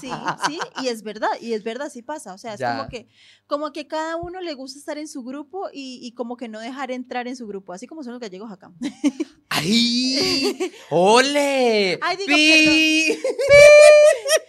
[0.00, 0.10] Sí,
[0.46, 2.34] sí, y es verdad, y es verdad, sí pasa.
[2.34, 3.08] O sea, es como que,
[3.46, 6.90] como que cada uno le gusta estar en su grupo y, como que no dejar
[6.90, 8.72] entrar en su grupo, así como son los gallegos acá.
[9.48, 10.72] ¡Ay!
[10.90, 11.98] ¡Ole!
[12.02, 13.18] ¡Ay, digo,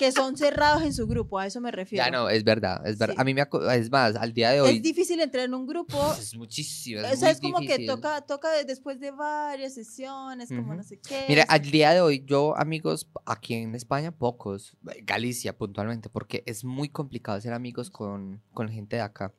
[0.00, 2.02] que son cerrados en su grupo, a eso me refiero.
[2.02, 3.16] Ya no, es verdad, es verdad.
[3.18, 6.14] A mí me es más, al día de hoy es difícil entrar en un grupo.
[6.18, 10.74] Es muchísimo, es, o sea, es como que toca toca después de varias sesiones, como
[10.74, 11.26] no sé qué.
[11.28, 16.64] Mira, al día de hoy yo amigos aquí en España pocos, Galicia puntualmente, porque es
[16.64, 19.34] muy complicado ser amigos con, con gente de acá.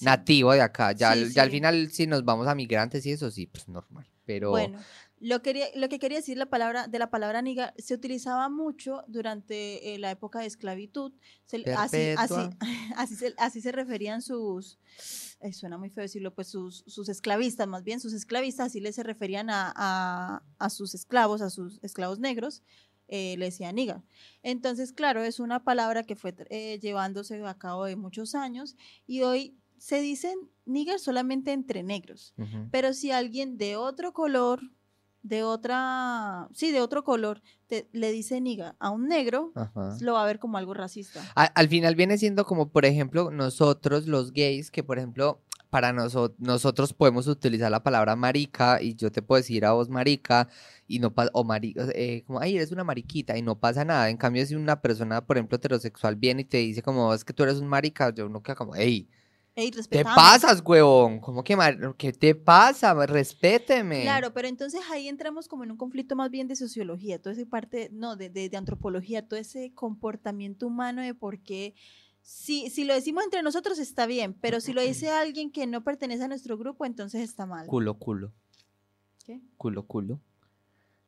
[0.00, 3.46] Nativo de acá, ya, ya al final si nos vamos a migrantes y eso sí,
[3.48, 4.06] pues normal.
[4.24, 4.78] Pero bueno,
[5.20, 9.04] lo, quería, lo que quería decir la palabra, de la palabra niga se utilizaba mucho
[9.06, 11.12] durante eh, la época de esclavitud.
[11.76, 12.14] así,
[12.96, 14.78] así, se, así se referían sus,
[15.52, 19.02] suena muy feo decirlo, pues sus, sus esclavistas, más bien sus esclavistas, así les se
[19.02, 22.62] referían a, sus esclavos, a sus esclavos negros.
[23.12, 24.04] Eh, le decían niga.
[24.44, 29.22] Entonces, claro, es una palabra que fue eh, llevándose a cabo de muchos años y
[29.22, 32.34] hoy se dicen nigger solamente entre negros,
[32.70, 34.60] pero si alguien de otro color
[35.22, 37.42] de otra, sí, de otro color,
[37.92, 39.52] le dice niga a un negro,
[40.00, 41.20] lo va a ver como algo racista.
[41.34, 46.36] al final viene siendo como, por ejemplo, nosotros los gays, que por ejemplo, para nosotros
[46.40, 50.48] nosotros podemos utilizar la palabra marica y yo te puedo decir a vos marica
[50.88, 54.10] y no pasa, o marica, eh, como, ay, eres una mariquita y no pasa nada.
[54.10, 57.32] En cambio, si una persona, por ejemplo, heterosexual viene y te dice como, es que
[57.32, 59.08] tú eres un marica, yo no queda como, hey,
[59.54, 61.20] ¿Qué pasas, huevón?
[61.20, 61.56] ¿Cómo que
[61.98, 62.94] qué te pasa?
[63.06, 64.02] Respéteme.
[64.02, 67.44] Claro, pero entonces ahí entramos como en un conflicto más bien de sociología, toda esa
[67.48, 71.74] parte, no, de, de, antropología, todo ese comportamiento humano de por qué.
[72.22, 75.82] Si, si lo decimos entre nosotros está bien, pero si lo dice alguien que no
[75.82, 77.66] pertenece a nuestro grupo, entonces está mal.
[77.66, 78.32] Culo, culo.
[79.24, 79.40] ¿Qué?
[79.56, 80.20] Culo, culo.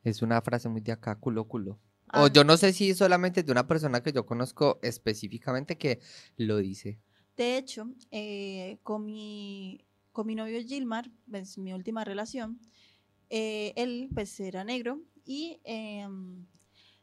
[0.05, 1.79] Es una frase muy de acá, culo, culo.
[2.15, 2.29] O ah.
[2.33, 6.01] yo no sé si solamente de una persona que yo conozco específicamente que
[6.37, 6.99] lo dice.
[7.37, 12.61] De hecho, eh, con, mi, con mi novio Gilmar, pues, mi última relación,
[13.31, 16.47] eh, él pues era negro y em,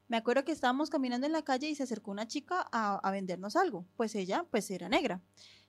[0.07, 3.55] me acuerdo que estábamos caminando en la calle y se acercó una chica a, vendernos
[3.55, 5.21] algo, pues ella pues era negra.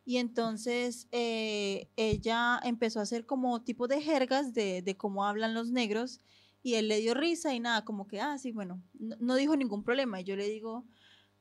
[0.04, 5.54] Y entonces eh, ella empezó a hacer como tipo de jergas de, de, cómo hablan
[5.54, 6.20] los negros
[6.62, 9.82] y él le dio risa y nada, como que, ah, sí, bueno, no dijo ningún
[9.82, 10.20] problema.
[10.20, 10.84] Y yo le digo,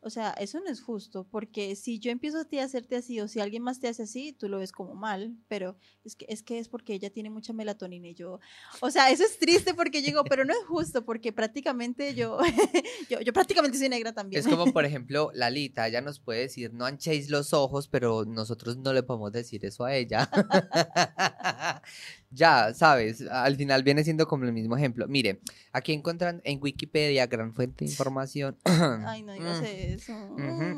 [0.01, 3.19] o sea, eso no es justo, porque si yo empiezo a, ti a hacerte así
[3.19, 6.25] o si alguien más te hace así, tú lo ves como mal, pero es que
[6.29, 8.39] es, que es porque ella tiene mucha melatonina y yo,
[8.79, 12.37] o sea, eso es triste porque llego, pero no es justo porque prácticamente yo,
[13.09, 14.39] yo, yo, prácticamente soy negra también.
[14.39, 18.77] Es como, por ejemplo, Lalita, ella nos puede decir, no anchéis los ojos, pero nosotros
[18.77, 20.29] no le podemos decir eso a ella.
[22.31, 25.07] ya, sabes, al final viene siendo como el mismo ejemplo.
[25.07, 28.57] Mire, aquí encuentran en Wikipedia, gran fuente de información.
[29.05, 29.65] Ay, no digas mm.
[29.65, 30.13] eso.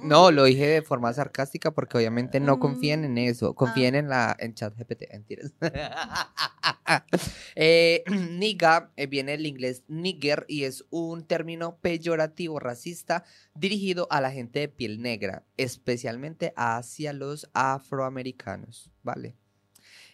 [0.04, 4.00] No, lo dije de forma sarcástica porque obviamente no confíen en eso, confíen ah.
[4.00, 5.54] en la en chat GPT, mentiras.
[7.56, 13.24] eh, niga eh, viene del inglés nigger y es un término peyorativo racista
[13.56, 19.36] dirigido a la gente de piel negra, especialmente hacia los afroamericanos, ¿vale?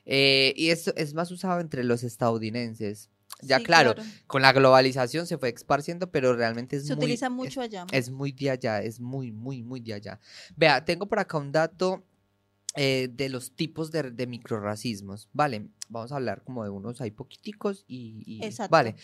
[0.07, 3.09] Eh, y esto es más usado entre los estadounidenses.
[3.41, 3.93] Ya claro,
[4.25, 7.01] con la globalización se fue esparciendo, pero realmente es se muy...
[7.01, 7.85] Se utiliza mucho allá.
[7.91, 10.19] Es muy de allá, es muy, muy, muy de allá.
[10.55, 12.03] Vea, tengo por acá un dato
[12.75, 15.67] eh, de los tipos de, de microracismos, ¿vale?
[15.89, 18.23] Vamos a hablar como de unos, hay poquiticos y...
[18.25, 18.71] y Exacto.
[18.71, 18.95] Vale.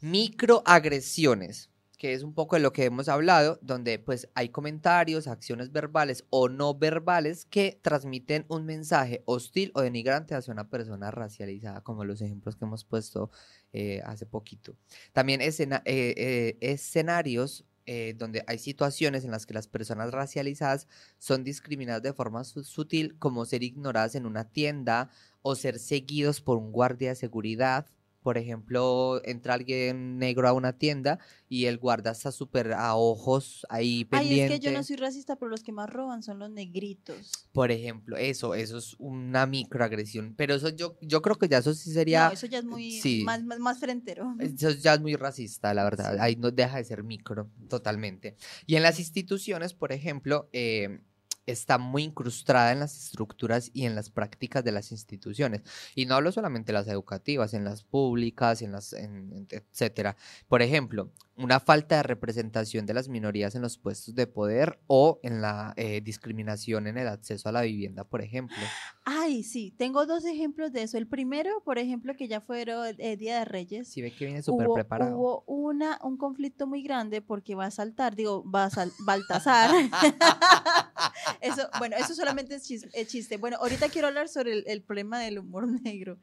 [0.00, 1.69] Microagresiones
[2.00, 6.24] que es un poco de lo que hemos hablado, donde pues hay comentarios, acciones verbales
[6.30, 12.06] o no verbales que transmiten un mensaje hostil o denigrante hacia una persona racializada, como
[12.06, 13.30] los ejemplos que hemos puesto
[13.74, 14.76] eh, hace poquito.
[15.12, 15.52] También eh,
[15.84, 17.66] eh, escenarios
[18.14, 20.86] donde hay situaciones en las que las personas racializadas
[21.18, 25.10] son discriminadas de forma sutil, como ser ignoradas en una tienda
[25.42, 27.86] o ser seguidos por un guardia de seguridad
[28.22, 33.66] por ejemplo, entra alguien negro a una tienda y el guarda está súper a ojos
[33.70, 34.44] ahí pendiente.
[34.44, 37.32] Ay, es que yo no soy racista, pero los que más roban son los negritos.
[37.52, 40.34] Por ejemplo, eso, eso es una microagresión.
[40.36, 42.26] Pero eso yo, yo creo que ya eso sí sería...
[42.26, 44.34] No, eso ya es muy más, más, frentero.
[44.38, 46.18] Eso ya es muy racista, la verdad.
[46.20, 48.36] Ahí no deja de ser micro, totalmente.
[48.66, 51.00] Y en las instituciones, por ejemplo, eh,
[51.46, 55.62] está muy incrustada en las estructuras y en las prácticas de las instituciones.
[55.94, 60.16] Y no hablo solamente de las educativas, en las públicas, en las, etcétera.
[60.48, 61.10] Por ejemplo,
[61.42, 65.72] una falta de representación de las minorías en los puestos de poder o en la
[65.76, 68.56] eh, discriminación en el acceso a la vivienda, por ejemplo.
[69.04, 70.98] Ay, sí, tengo dos ejemplos de eso.
[70.98, 73.88] El primero, por ejemplo, que ya fueron el eh, Día de Reyes.
[73.88, 75.16] Sí, ve que viene súper preparado.
[75.16, 79.70] Hubo una, un conflicto muy grande porque va a saltar, digo, va a saltar, Baltasar.
[81.40, 83.36] eso, bueno, eso solamente es chiste.
[83.38, 86.18] Bueno, ahorita quiero hablar sobre el problema del humor negro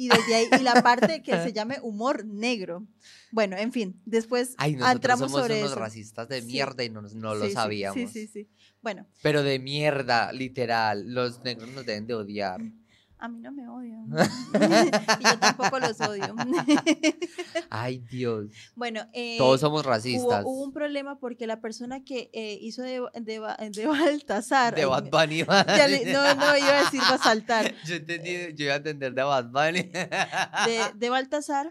[0.00, 2.86] y desde ahí, y la parte que se llame humor negro.
[3.32, 7.50] Bueno, en fin, después Ay, entramos somos unos racistas de mierda y no, no lo
[7.50, 7.96] sabíamos.
[7.96, 8.48] Sí, sí, sí.
[8.80, 9.06] Bueno.
[9.22, 11.12] Pero de mierda, literal.
[11.12, 12.62] Los negros nos deben de odiar.
[13.22, 14.08] A mí no me odian.
[15.20, 16.34] y yo tampoco los odio.
[17.70, 18.50] Ay, Dios.
[18.74, 20.42] Bueno, eh, todos somos racistas.
[20.46, 23.40] Hubo, un problema porque la persona que eh, hizo de, de,
[23.72, 24.74] de, Baltasar.
[24.74, 25.42] De Bad Bunny.
[26.12, 27.74] no, no, iba a decir saltar.
[27.84, 29.82] Yo entendí, yo iba a entender de Bad Bunny.
[29.82, 31.70] de, de Baltasar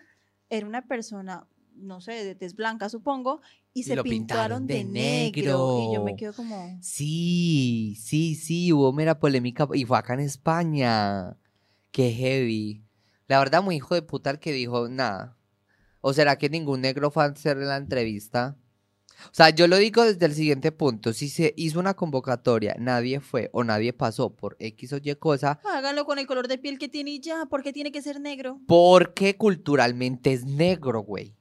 [0.49, 1.47] era una persona
[1.79, 3.41] no sé, de tez blanca, supongo,
[3.79, 5.89] y, se pintaron, de, negro.
[5.89, 6.77] Y yo me quedo como.
[6.81, 11.37] Sí, sí, sí, hubo mera polémica y fue acá en España.
[11.91, 12.83] Qué heavy.
[13.27, 15.37] La verdad, muy hijo de puta el que dijo nada.
[16.01, 18.57] ¿O será que ningún negro fue a hacer la entrevista?
[19.25, 21.13] O sea, yo lo digo desde el siguiente punto.
[21.13, 25.59] Si se hizo una convocatoria, nadie fue o nadie pasó por X o Y cosa.
[25.65, 27.45] Háganlo con el color de piel que tiene y ya.
[27.45, 28.59] ¿Por qué tiene que ser negro?
[28.67, 31.35] Porque culturalmente es negro, güey.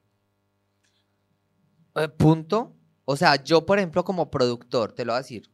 [1.96, 2.74] Eh, punto.
[3.04, 5.50] O sea, yo, por ejemplo, como productor, te lo voy a decir,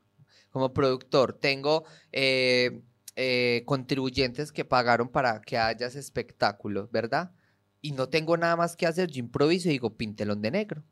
[0.51, 2.83] como productor, tengo eh,
[3.17, 7.33] eh, contribuyentes que pagaron para que haya ese espectáculo, ¿verdad?
[7.81, 10.85] Y no tengo nada más que hacer, yo improviso y digo, pintelón de negro.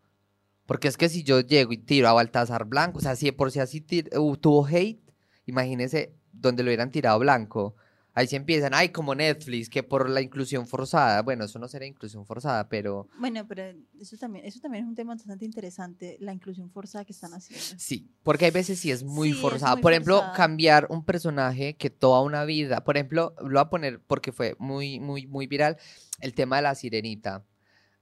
[0.66, 3.50] Porque es que si yo llego y tiro a Baltasar blanco, o sea, si por
[3.50, 3.84] si así
[4.16, 5.02] uh, tuvo hate,
[5.46, 7.74] imagínese donde lo hubieran tirado blanco.
[8.14, 11.22] Ahí se empiezan, ay, como Netflix, que por la inclusión forzada.
[11.22, 13.08] Bueno, eso no será inclusión forzada, pero...
[13.18, 13.62] Bueno, pero
[13.98, 17.64] eso también, eso también es un tema bastante interesante, la inclusión forzada que están haciendo.
[17.78, 19.76] Sí, porque hay veces sí es muy forzada.
[19.76, 24.00] por ejemplo, cambiar un personaje que toda una vida, por ejemplo, lo voy a poner
[24.00, 25.78] porque fue muy, muy, muy viral,
[26.20, 27.46] el tema de la sirenita.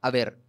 [0.00, 0.42] A ver,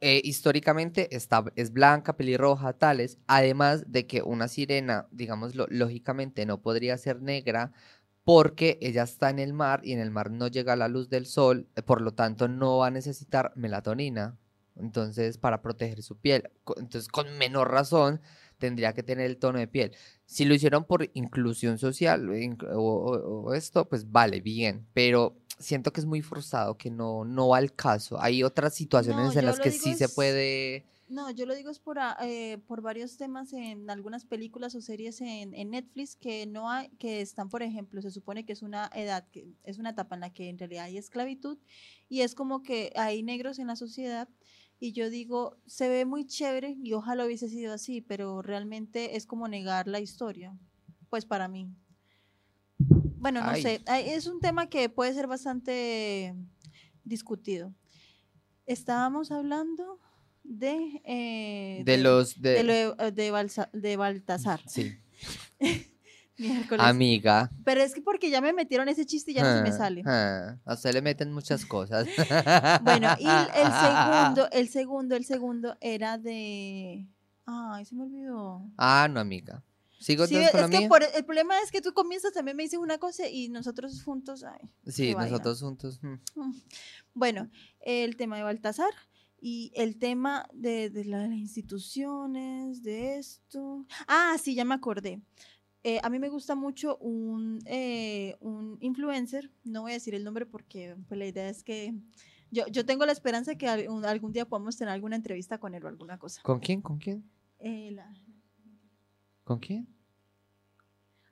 [0.00, 6.60] eh, históricamente está, es blanca, pelirroja, tales, además de que una sirena, digamos, lógicamente no
[6.60, 7.72] podría ser negra
[8.24, 11.26] porque ella está en el mar y en el mar no llega la luz del
[11.26, 14.38] sol, eh, por lo tanto no va a necesitar melatonina.
[14.76, 16.50] Entonces, para proteger su piel.
[16.76, 18.20] Entonces, con menor razón,
[18.58, 19.92] tendría que tener el tono de piel.
[20.26, 22.28] Si lo hicieron por inclusión social
[22.74, 24.84] o, esto, pues vale, bien.
[24.92, 28.20] Pero siento que es muy forzado, que no, no va al caso.
[28.20, 31.98] Hay otras situaciones en las que sí se puede no, yo lo digo es por,
[31.98, 36.88] ah, eh, por varios temas en algunas películas o series en, Netflix que no hay,
[36.98, 40.22] que están, por ejemplo, se supone que es una edad, que es una etapa en
[40.22, 41.58] la que en realidad hay esclavitud
[42.08, 44.28] y es como que hay negros en la sociedad
[44.80, 49.26] y yo digo, se ve muy chévere y ojalá hubiese sido así, pero realmente es
[49.26, 50.56] como negar la historia,
[51.10, 51.70] pues para mí.
[52.78, 56.34] Bueno, no sé, es un tema que puede ser bastante
[57.04, 57.72] discutido.
[58.66, 60.00] Estábamos hablando
[60.44, 61.00] de...
[61.04, 62.40] Eh, de, los...
[62.40, 63.10] De, de,
[63.72, 64.60] de, Baltasar.
[64.66, 64.96] Sí.
[66.78, 67.50] Amiga.
[67.64, 69.78] Pero es que porque ya me metieron ese chiste y ya no se me ah,
[69.78, 70.02] sale.
[70.04, 72.06] Ah, a usted le meten muchas cosas.
[72.82, 77.08] bueno, y el segundo, el segundo, el segundo era de...
[77.46, 78.68] Ay, se me olvidó.
[78.76, 79.62] Ah, no, amiga.
[80.00, 80.88] ¿Sigo Sí, con es la que mía?
[80.88, 84.44] por- el problema es que tú comienzas también me dices una cosa y nosotros juntos,
[84.44, 84.68] ay.
[84.86, 86.02] Sí, nosotros juntos.
[86.02, 86.14] mm.
[86.34, 86.62] Mm.
[87.14, 88.90] Bueno, el tema de Baltasar
[89.46, 93.84] y el tema de, de las instituciones, de esto.
[94.08, 95.20] Ah, sí, ya me acordé.
[95.82, 100.24] Eh, a mí me gusta mucho un, eh, un influencer, no voy a decir el
[100.24, 101.92] nombre porque pues, la idea es que
[102.50, 105.74] yo, yo tengo la esperanza de que algún, algún día podamos tener alguna entrevista con
[105.74, 106.40] él o alguna cosa.
[106.42, 106.80] ¿Con quién?
[106.80, 107.22] ¿Con quién?
[107.58, 108.14] Eh, la-
[109.44, 109.86] ¿Con quién?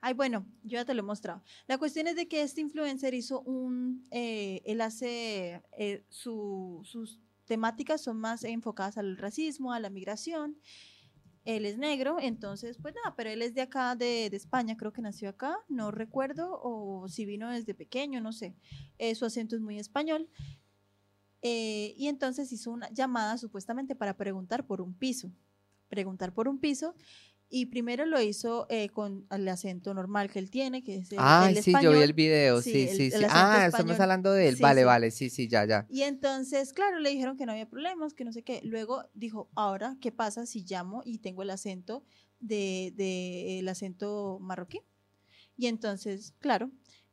[0.01, 1.41] Ay, bueno, yo ya te lo he mostrado.
[1.65, 5.63] La cuestión es de que este influencer hizo un, él hace,
[6.09, 10.57] su- sus temáticas son más enfocadas al racismo, a la migración.
[11.45, 14.93] Él es negro, entonces, pues nada, pero él es de acá, de, de España, creo
[14.93, 18.55] que nació acá, no recuerdo, o si vino desde pequeño, no sé.
[18.97, 20.29] Eh, su acento es muy español.
[21.41, 25.29] Eh, y entonces hizo una llamada supuestamente para preguntar por un piso.
[25.89, 26.95] Preguntar por un piso.
[27.55, 31.19] Y primero lo hizo eh, con el acento normal que él tiene, que es el,
[31.19, 34.49] el sí, yo vi el video, Sí, sí, el- sí, el Ah, estamos hablando de
[34.49, 34.55] él.
[34.55, 34.85] Sí, vale, sí.
[34.85, 35.85] vale, sí, sí, ya, ya.
[35.87, 38.59] Y entonces, claro, le dijeron que no había problemas, que no sé qué.
[38.63, 42.03] Luego dijo, ahora, ¿qué pasa si llamo y tengo el acento
[42.39, 44.79] de, de- el acento marroquí?
[45.55, 46.71] Y entonces, claro,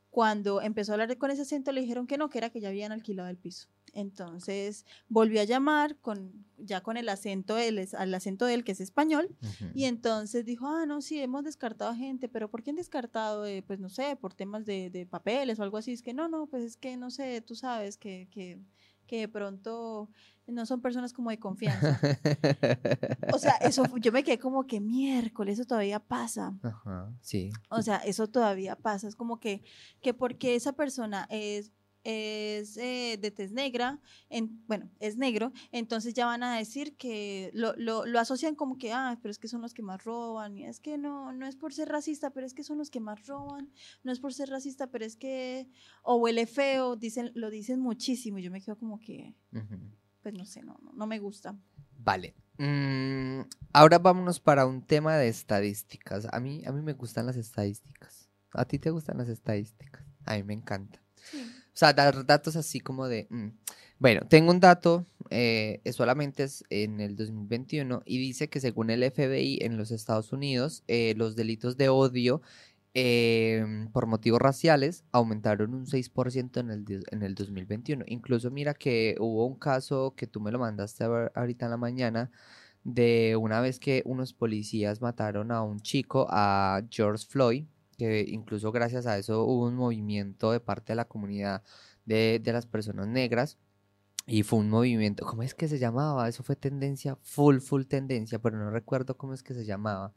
[0.09, 2.68] cuando empezó a hablar con ese acento le dijeron que no, que era que ya
[2.68, 3.68] habían alquilado el piso.
[3.95, 8.72] Entonces volvió a llamar con ya con el acento del al acento de él que
[8.72, 9.34] es español
[9.74, 13.47] y entonces dijo, ah, no, sí, hemos descartado gente, pero ¿por qué han descartado?
[13.47, 15.93] Eh, pues no sé, por temas de, de papeles o algo así.
[15.93, 18.61] Es que no, no, pues es que no sé, tú sabes que, que,
[19.07, 20.11] que de pronto
[20.51, 22.01] no son personas como de confianza.
[23.32, 26.55] O sea, eso yo me quedé como que miércoles, eso todavía pasa.
[26.62, 27.51] Ajá, sí.
[27.70, 29.09] O sea, eso todavía pasa.
[29.09, 29.62] Es como que,
[30.01, 31.72] que porque esa persona es,
[32.05, 37.51] es eh, de tez negra, en, bueno, es negro, entonces ya van a decir que
[37.55, 40.57] lo, lo, lo asocian como que, ah, pero es que son los que más roban.
[40.57, 43.01] Y es que no, no es por ser racista, pero es que son los que
[43.01, 43.70] más roban.
[44.03, 45.68] No es por ser racista, pero es que,
[46.03, 48.38] o huele feo, dicen, lo dicen muchísimo.
[48.38, 49.34] Y yo me quedo como que,
[50.22, 51.57] pues no sé, no, no, no me gusta.
[51.98, 52.34] Vale.
[52.59, 53.42] Mm,
[53.72, 56.26] ahora vámonos para un tema de estadísticas.
[56.32, 58.28] A mí, a mí me gustan las estadísticas.
[58.53, 60.05] ¿A ti te gustan las estadísticas?
[60.24, 61.03] A mí me encanta.
[61.14, 61.44] Sí.
[61.80, 63.26] O sea, dar datos así como de...
[63.30, 63.48] mm.
[63.98, 69.02] Bueno, tengo un dato, eh, solamente es en el 2021 y dice que según el
[69.02, 72.42] FBI en los Estados Unidos, eh, los delitos de odio
[72.92, 73.64] eh,
[73.94, 78.04] por motivos raciales aumentaron un 6% en el, en el 2021.
[78.08, 81.70] Incluso mira que hubo un caso que tú me lo mandaste a ver ahorita en
[81.70, 82.30] la mañana
[82.84, 87.64] de una vez que unos policías mataron a un chico, a George Floyd,
[88.01, 91.62] que incluso gracias a eso hubo un movimiento de parte de la comunidad
[92.07, 93.59] de, de las personas negras.
[94.26, 96.28] Y fue un movimiento, ¿cómo es que se llamaba?
[96.28, 100.14] Eso fue tendencia, full, full tendencia, pero no recuerdo cómo es que se llamaba.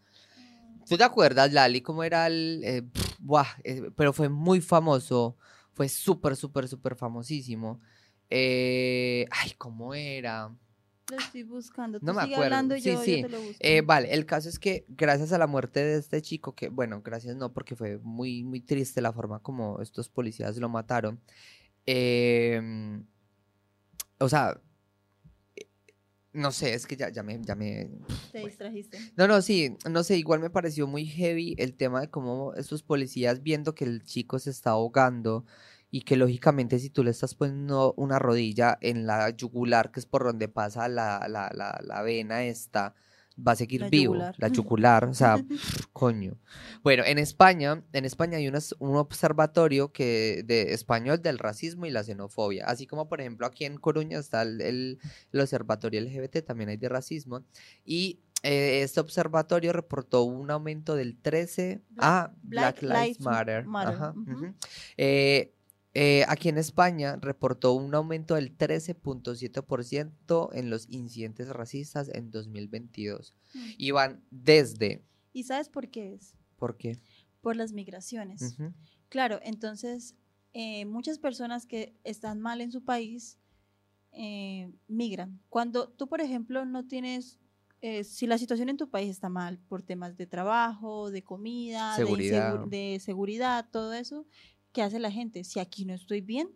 [0.88, 2.62] ¿Tú te acuerdas, Lali, cómo era el...
[2.64, 2.84] eh,
[3.20, 5.36] buah, eh, pero fue muy famoso,
[5.74, 7.82] fue súper, súper, súper famosísimo.
[8.30, 10.56] Eh, ay, ¿cómo era?
[11.16, 12.00] Lo estoy buscando.
[12.00, 12.56] Tú No me sigue acuerdo.
[12.56, 13.22] hablando Sí, yo, yo sí.
[13.24, 13.58] te lo busco.
[13.60, 17.02] Eh, vale, el caso es que gracias a la muerte de este chico, que bueno,
[17.04, 21.20] gracias no, porque fue muy, muy triste la forma como estos policías lo mataron.
[21.86, 23.06] em,
[24.20, 24.62] o sea,
[25.56, 25.68] eh,
[26.34, 27.90] no sé, es que ya, ya me, ya me...
[28.32, 28.98] Te distrajiste.
[29.18, 32.84] No, no, sí, no sé, igual me pareció muy heavy el tema de cómo estos
[32.84, 35.46] policías viendo que el chico se está ahogando
[35.94, 40.08] y que lógicamente si tú le estás poniendo una rodilla en la yugular, que es
[40.08, 42.96] por donde pasa la, la, la, la vena esta,
[43.38, 44.36] va a seguir La vivo, yugular.
[44.40, 46.40] la yugular, o sea, pf, coño.
[46.82, 51.92] Bueno, en España, en España hay unas- un observatorio que de español del racismo y
[51.92, 55.00] la xenofobia, así como por ejemplo aquí en Coruña está el, el-
[55.32, 57.44] el observatorio LGBT, también hay de racismo,
[57.86, 63.66] y eh, este observatorio reportó un aumento del 13 a Black, Black Lives Lives Matter.
[63.66, 64.32] Matter, Ajá, ujú.
[64.34, 64.54] ujú.
[64.98, 65.54] Eh,
[65.94, 73.36] eh, aquí en España reportó un aumento del 13.7% en los incidentes racistas en 2022.
[73.54, 73.60] Mm.
[73.78, 75.04] Y van desde...
[75.34, 76.36] ¿Y sabes por qué es?
[76.58, 77.00] ¿Por qué?
[77.42, 78.58] Por las migraciones.
[79.10, 80.16] Claro, entonces
[80.54, 83.40] eh, muchas personas que están mal en su país
[84.12, 85.42] eh, migran.
[85.50, 87.40] Cuando tú, por ejemplo, no tienes,
[87.82, 91.96] eh, si la situación en tu país está mal por temas de trabajo, de comida,
[91.96, 92.60] Seguridad.
[92.68, 94.28] de seguridad, todo eso,
[94.74, 95.44] ¿qué hace la gente?
[95.46, 96.50] Si aquí no estoy bien,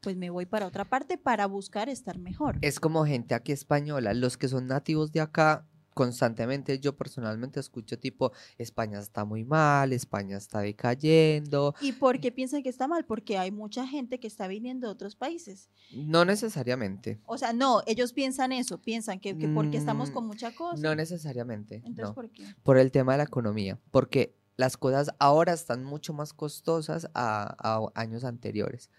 [0.00, 2.58] pues me voy para otra parte para buscar estar mejor.
[2.62, 7.98] Es como gente aquí española, los que son nativos de acá, constantemente yo personalmente escucho
[7.98, 11.74] tipo, España está muy mal, España está decayendo.
[11.80, 13.04] ¿Y por qué piensan que está mal?
[13.06, 15.70] Porque hay mucha gente que está viniendo de otros países.
[15.92, 17.18] No necesariamente.
[17.24, 20.80] O sea, no, ellos piensan eso, piensan que, porque estamos Mm, con mucha cosa.
[20.80, 21.76] No necesariamente.
[21.76, 22.14] Entonces, no.
[22.14, 22.44] ¿por qué?
[22.62, 27.56] Por el tema de la economía, porque las cosas ahora están mucho más costosas a,
[27.58, 28.90] a años anteriores.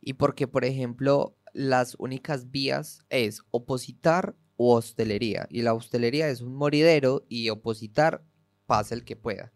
[0.00, 5.46] Y porque, por ejemplo, las únicas vías es opositar o hostelería.
[5.50, 8.24] Y la hostelería es un moridero y opositar
[8.66, 9.52] pasa el que pueda.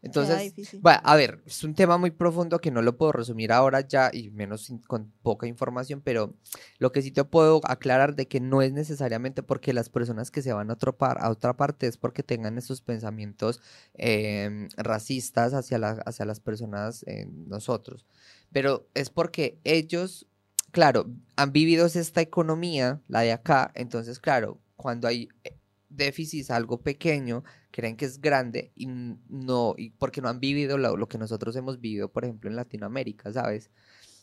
[0.00, 0.36] Entonces,
[0.80, 4.10] bueno, a ver, es un tema muy profundo que no lo puedo resumir ahora ya
[4.12, 6.34] y menos con poca información, pero
[6.78, 10.40] lo que sí te puedo aclarar de que no es necesariamente porque las personas que
[10.40, 13.60] se van a, otro par- a otra parte es porque tengan esos pensamientos
[13.94, 18.06] em, racistas hacia, la- hacia las personas, eh, nosotros,
[18.52, 20.26] pero es porque ellos,
[20.70, 25.56] claro, han vivido esta economía, la de acá, entonces, claro, cuando hay eh,
[25.88, 31.08] déficits algo pequeño, creen que es grande y no, y porque no han vivido lo,
[31.08, 33.70] que nosotros hemos vivido, por ejemplo, en Latinoamérica, ¿sabes?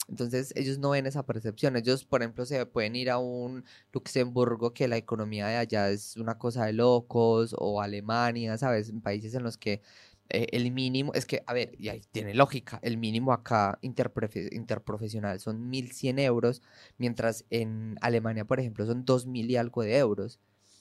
[0.08, 1.76] Entonces ellos no ven esa percepción.
[1.78, 6.18] Ellos, por ejemplo, se pueden ir a un Luxemburgo que la economía de allá es
[6.18, 8.89] una cosa de locos, o Alemania, ¿sabes?
[8.89, 9.82] En países en los que
[10.30, 14.50] eh, el mínimo, es que, a ver, y ahí tiene lógica, el mínimo acá interprofe-
[14.54, 16.62] interprofesional son 1.100 euros,
[16.98, 20.39] mientras en Alemania, por ejemplo, son 2.000 y algo de euros.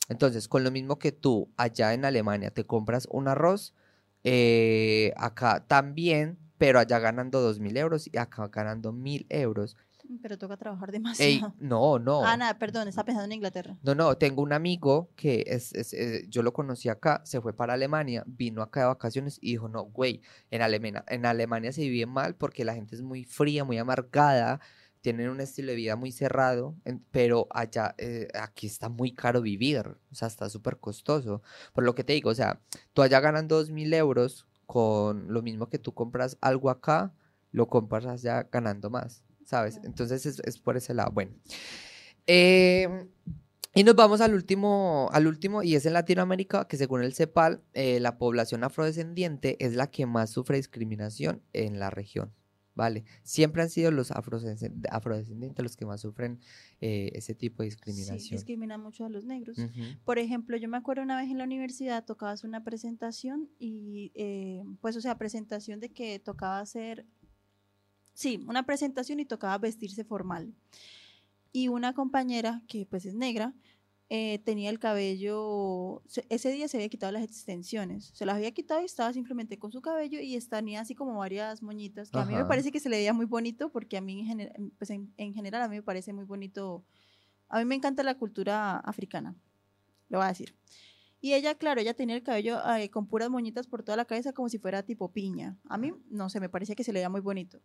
[0.08, 3.74] Entonces, con lo mismo que tú allá en Alemania te compras un arroz,
[4.22, 9.76] eh, acá también, pero allá ganando 2.000 euros y acá ganando 1.000 euros.
[10.20, 11.54] Pero toca trabajar Ey, demasiado.
[11.58, 12.24] no, no.
[12.26, 13.78] Ah, nada, perdón, está pensando en Inglaterra.
[13.82, 17.54] No, no, tengo un amigo que es, es, eh, yo lo conocí acá, se fue
[17.54, 21.82] para Alemania, vino acá de vacaciones y dijo, no, güey, en Alemania, en Alemania se
[21.82, 24.60] vive mal porque la gente es muy fría, muy amargada,
[25.04, 29.42] tienen un estilo de vida muy cerrado, en- pero allá, eh, aquí está muy caro
[29.42, 31.42] vivir, o sea, está súper costoso.
[31.74, 32.58] Por lo que te digo, o sea,
[32.94, 37.12] tú allá ganan dos mil euros con lo mismo que tú compras algo acá,
[37.52, 39.78] lo compras allá ganando más, ¿sabes?
[39.84, 41.10] Entonces es, es por ese lado.
[41.12, 41.32] Bueno.
[42.26, 43.08] Em,
[43.74, 47.62] y nos vamos al último, al último, y es en Latinoamérica, que según el CEPAL,
[47.74, 52.32] eh, la población afrodescendiente es la que más sufre discriminación en la región,
[52.74, 53.04] ¿vale?
[53.22, 56.40] Siempre han sido los afrodescend- afrodescendientes los que más sufren
[56.80, 58.36] eh, ese tipo de Sí, discriminación.
[58.38, 59.58] discrimina mucho a los negros.
[60.04, 64.10] Por ejemplo, yo me acuerdo una vez en la universidad tocaba hacer una presentación y,
[64.14, 67.06] eh, pues, o sea, presentación de que tocaba hacer,
[68.12, 70.52] sí, una presentación y tocaba vestirse formal.
[71.52, 73.54] Y una compañera, que pues es negra,
[74.16, 78.52] eh, tenía el cabello, se- ese día se había quitado las extensiones, se las había
[78.52, 82.24] quitado y estaba simplemente con su cabello y tenía así como varias moñitas, que a
[82.24, 84.90] mí me parece que se le veía muy bonito, porque a mí en, gener- pues
[84.90, 86.84] en, en general a mí me parece muy bonito,
[87.48, 89.34] a mí me encanta la cultura africana,
[90.08, 90.54] lo voy a decir.
[91.20, 94.32] Y ella, claro, ella tenía el cabello eh, con puras moñitas por toda la cabeza
[94.32, 95.56] como si fuera tipo piña.
[95.70, 97.60] A mí, no sé, me parecía que se le veía muy bonito.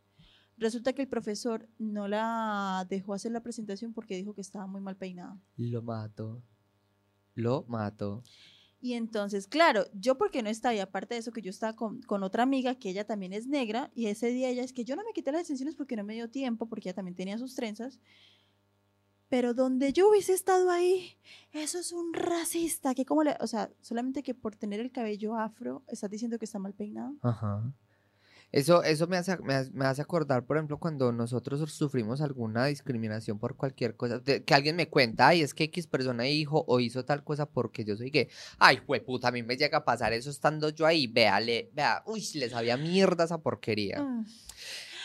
[0.60, 4.82] Resulta que el profesor no la dejó hacer la presentación porque dijo que estaba muy
[4.82, 5.40] mal peinada.
[5.56, 6.44] Lo mato.
[7.34, 8.24] Lo mato.
[8.82, 12.02] Y entonces, claro, yo porque no estaba, y aparte de eso, que yo estaba con,
[12.02, 14.96] con otra amiga que ella también es negra, y ese día ella es que yo
[14.96, 17.56] no me quité las extensiones porque no me dio tiempo, porque ella también tenía sus
[17.56, 18.00] trenzas.
[19.30, 21.18] Pero donde yo hubiese estado ahí,
[21.52, 25.36] eso es un racista, que como le, o sea, solamente que por tener el cabello
[25.36, 27.16] afro, estás diciendo que está mal peinado.
[27.22, 27.74] Ajá.
[28.52, 32.66] Eso, eso me hace, me hace, me hace acordar, por ejemplo, cuando nosotros sufrimos alguna
[32.66, 36.66] discriminación por cualquier cosa, de- que alguien me cuenta, ay, es que X persona dijo
[36.68, 38.28] o hizo tal cosa porque yo soy gay.
[38.58, 42.28] Ay, puta, a mí me llega a pasar eso estando yo ahí, véale, vea, uy,
[42.36, 44.02] le sabía mierda esa porquería.
[44.02, 44.26] Mm.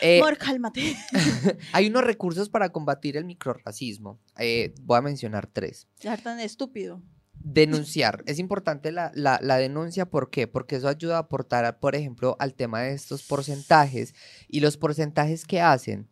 [0.01, 0.95] Eh, Amor, cálmate.
[1.71, 4.19] hay unos recursos para combatir el microrracismo.
[4.37, 5.87] Eh, voy a mencionar tres.
[6.01, 7.01] Dejar tan estúpido.
[7.47, 8.23] Denunciar.
[8.25, 10.47] Es importante la, la, denuncia, ¿por qué?
[10.47, 14.15] Porque eso ayuda a aportar, por ejemplo, al tema de estos porcentajes.
[14.47, 16.09] Y los porcentajes que hacen,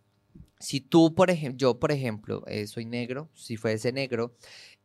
[0.59, 4.37] si tú, por ejemplo, yo, por ejemplo, eh, soy negro, si fuese negro,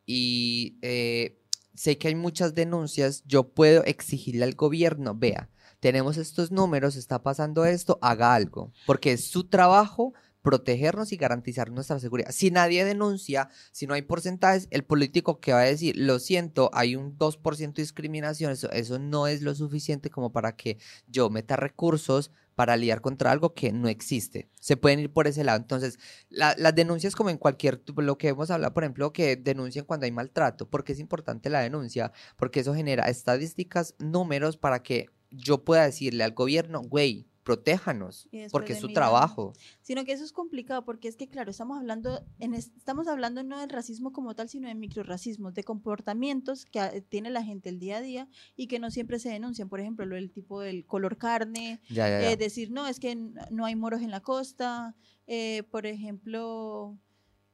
[0.06, 1.38] y eh,
[1.74, 7.22] sé que hay muchas denuncias, yo puedo exigirle al gobierno, vea, tenemos estos números, está
[7.22, 10.14] pasando esto, haga algo, porque es su trabajo
[10.48, 12.30] protegernos y garantizar nuestra seguridad.
[12.30, 16.70] Si nadie denuncia, si no hay porcentajes, el político que va a decir, lo siento,
[16.72, 21.28] hay un 2% de discriminación, eso, eso no es lo suficiente como para que yo
[21.28, 24.48] meta recursos para lidiar contra algo que no existe.
[24.58, 25.58] Se pueden ir por ese lado.
[25.58, 25.98] Entonces,
[26.30, 30.06] la- las denuncias como en cualquier, lo que hemos hablado, por ejemplo, que denuncien cuando
[30.06, 35.62] hay maltrato, porque es importante la denuncia, porque eso genera estadísticas, números para que yo
[35.62, 39.54] pueda decirle al gobierno, güey, protéjanos, porque es su trabajo.
[39.80, 43.58] Sino que eso es complicado porque es que, claro, estamos hablando, en estamos hablando no
[43.58, 47.78] del racismo como tal, sino de microracismos, de comportamientos que ah, tiene la gente el
[47.78, 49.70] día a día y que no siempre se denuncian.
[49.70, 52.30] Por ejemplo, lo del tipo del color carne, Ya, ya, ya.
[52.32, 53.16] eh, decir, no, es que
[53.50, 54.94] no hay moros en la costa,
[55.26, 56.98] eh, por ejemplo,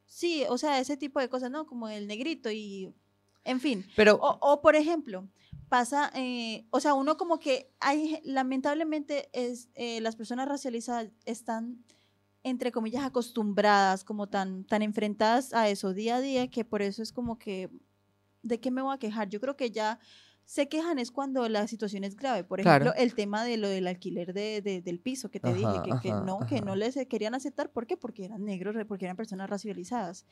[0.06, 1.66] sí, o sea, ese tipo de cosas, ¿no?
[1.66, 2.92] Como el negrito y,
[3.44, 3.86] en fin.
[3.94, 5.28] Pero, O, o, por ejemplo,
[5.74, 11.84] pasa, eh, o sea, uno como que hay, lamentablemente, es, eh, las personas racializadas están,
[12.44, 17.02] entre comillas, acostumbradas, como tan, tan enfrentadas a eso día a día, que por eso
[17.02, 17.70] es como que,
[18.44, 19.28] ¿de qué me voy a quejar?
[19.30, 19.98] Yo creo que ya
[20.44, 22.44] se quejan es cuando la situación es grave.
[22.44, 22.84] Por Claro.
[22.84, 25.82] ejemplo, el tema de lo del alquiler de, de- del piso que te dije, Ajá,
[25.82, 27.72] que, que ajá, no, que no les querían aceptar.
[27.72, 27.96] ¿Por qué?
[27.96, 30.24] Porque eran negros, porque eran personas racializadas.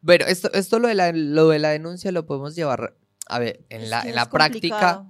[0.00, 3.64] bueno, esto, esto lo de la, lo de la denuncia lo podemos llevar, a ver,
[3.68, 5.06] en Es la, en la práctica,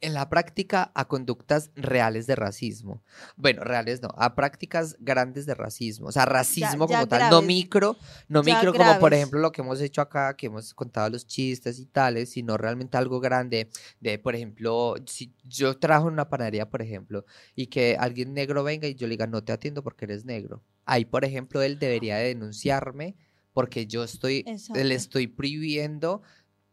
[0.00, 3.04] en la práctica a conductas reales de racismo.
[3.36, 6.08] Bueno, reales no, a prácticas grandes de racismo.
[6.08, 7.46] O sea, racismo ya como tal, no graves.
[7.46, 7.96] micro,
[8.28, 9.18] no Ya micro como por graves.
[9.18, 12.96] ejemplo lo que hemos hecho acá, que hemos contado los chistes y tales, sino realmente
[12.96, 13.68] algo grande
[14.00, 17.24] de, por ejemplo, si yo trabajo en una panadería, por ejemplo,
[17.54, 20.64] y que alguien negro venga y yo le diga, no te atiendo porque eres negro.
[20.84, 23.14] Ahí, por ejemplo, él debería de denunciarme
[23.52, 24.82] porque yo estoy, Exacto.
[24.82, 26.22] le estoy prohibiendo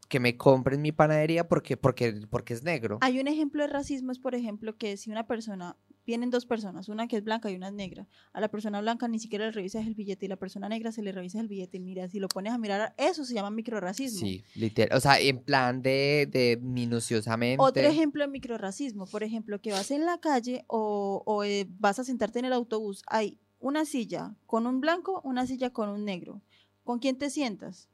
[0.09, 2.97] que me compren mi panadería porque, porque, porque es negro.
[3.01, 6.89] Hay un ejemplo de racismo, es por ejemplo que si una persona, vienen dos personas,
[6.89, 9.51] una que es blanca y una es negra, a la persona blanca ni siquiera le
[9.51, 12.19] revisas el billete y la persona negra se le revisa el billete y mira, si
[12.19, 14.19] lo pones a mirar, eso se llama microracismo.
[14.19, 14.97] Sí, literal.
[14.97, 17.63] O sea, en plan de, de minuciosamente.
[17.63, 21.99] Otro ejemplo de microracismo, por ejemplo, que vas en la calle o, o, eh, vas
[21.99, 26.03] a sentarte en el autobús, hay una silla con un blanco, una silla con un
[26.03, 26.41] negro.
[26.83, 27.89] ¿Con quién te sientas?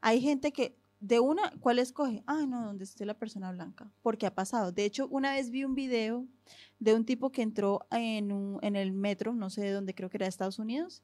[0.00, 2.22] Hay gente que de una, ¿cuál escoge?
[2.26, 4.72] Ah, no, donde esté la persona blanca, porque ha pasado.
[4.72, 6.26] De hecho, una vez vi un video
[6.80, 10.16] de un tipo que entró en, en el metro, no sé de dónde, creo que
[10.16, 11.02] era de Estados Unidos,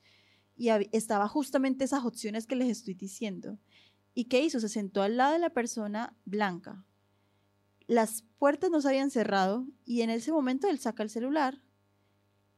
[0.57, 3.59] y estaba justamente esas opciones que les estoy diciendo.
[4.14, 4.61] ¿Y qué hizo?
[4.61, 6.84] Se sentó al lado de la persona blanca.
[7.86, 11.61] Las puertas no se habían cerrado y en ese momento él saca el celular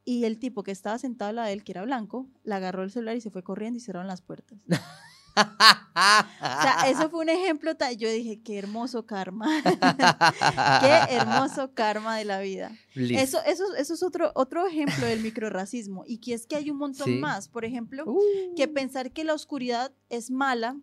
[0.05, 2.84] y el tipo que estaba sentado al lado de él, que era blanco, le agarró
[2.84, 4.59] el celular y se fue corriendo y cerraron las puertas.
[5.97, 9.47] O sea, eso fue un ejemplo, yo dije, qué hermoso karma,
[10.80, 12.72] qué hermoso karma de la vida.
[12.95, 13.39] Listo.
[13.41, 16.78] Eso, eso, eso es otro, otro ejemplo del microracismo y que es que hay un
[16.78, 17.18] montón Sí.
[17.18, 17.49] más.
[17.49, 18.55] Por ejemplo, Uh.
[18.57, 20.76] que pensar que la oscuridad es mala.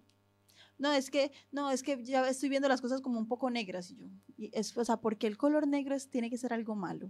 [0.80, 3.92] No, es que, no, es que ya estoy viendo las cosas como un poco negras.
[3.92, 6.76] Y yo, y es, o sea, porque el color negro es, tiene que ser algo
[6.76, 7.10] malo.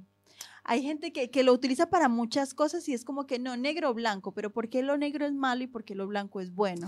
[0.63, 3.89] Hay gente que, que lo utiliza para muchas cosas y es como que no, negro
[3.89, 6.53] o blanco, pero ¿por qué lo negro es malo y por qué lo blanco es
[6.53, 6.87] bueno?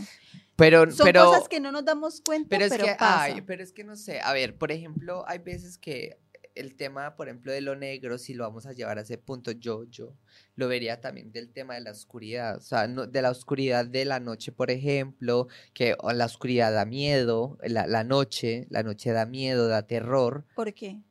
[0.55, 3.23] Pero, Son pero, cosas que no nos damos cuenta, pero pero, es que, pasa.
[3.23, 4.21] ay, pero es que no sé.
[4.21, 6.17] A ver, por ejemplo, hay veces que
[6.55, 9.51] el tema, por ejemplo, de lo negro, si lo vamos a llevar a ese punto,
[9.51, 10.15] yo, yo
[10.55, 12.57] lo vería también del tema de la oscuridad.
[12.57, 16.85] O sea, no- de la oscuridad de la noche, por ejemplo, que la oscuridad da
[16.85, 20.45] miedo, la, la noche, la noche da miedo, da terror.
[20.55, 21.01] ¿Por qué?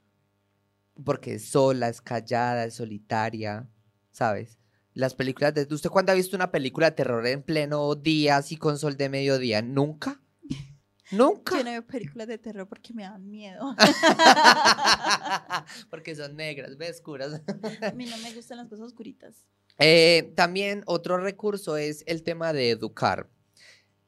[1.03, 3.68] Porque es sola, es callada, es solitaria,
[4.11, 4.59] ¿sabes?
[4.92, 5.66] Las películas de...
[5.68, 9.09] ¿Usted cuándo ha visto una película de terror en pleno día, así con sol de
[9.09, 9.61] mediodía?
[9.61, 10.20] ¿Nunca?
[11.11, 11.59] ¿Nunca?
[11.59, 13.74] Yo no veo películas de terror porque me dan miedo.
[15.90, 17.42] porque son negras, ves, curas.
[17.82, 19.45] A mí no me gustan las cosas oscuritas.
[19.78, 23.28] Eh, también otro recurso es el tema de educar.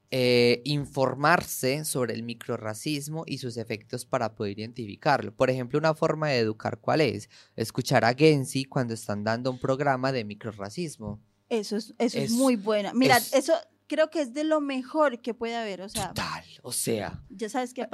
[0.09, 5.33] Eh, informarse sobre el microrracismo y sus efectos para poder identificarlo.
[5.35, 7.29] Por ejemplo, una forma de educar, ¿cuál es?
[7.57, 11.19] Escuchar a Gensi cuando están dando un programa de microrracismo.
[11.49, 12.93] Eso es, eso es, Es- muy buena.
[12.93, 13.53] Mira, es- eso
[13.87, 15.81] creo que es de lo mejor que puede haber.
[15.81, 17.21] O sea, Total, o sea.
[17.29, 17.85] ya sabes que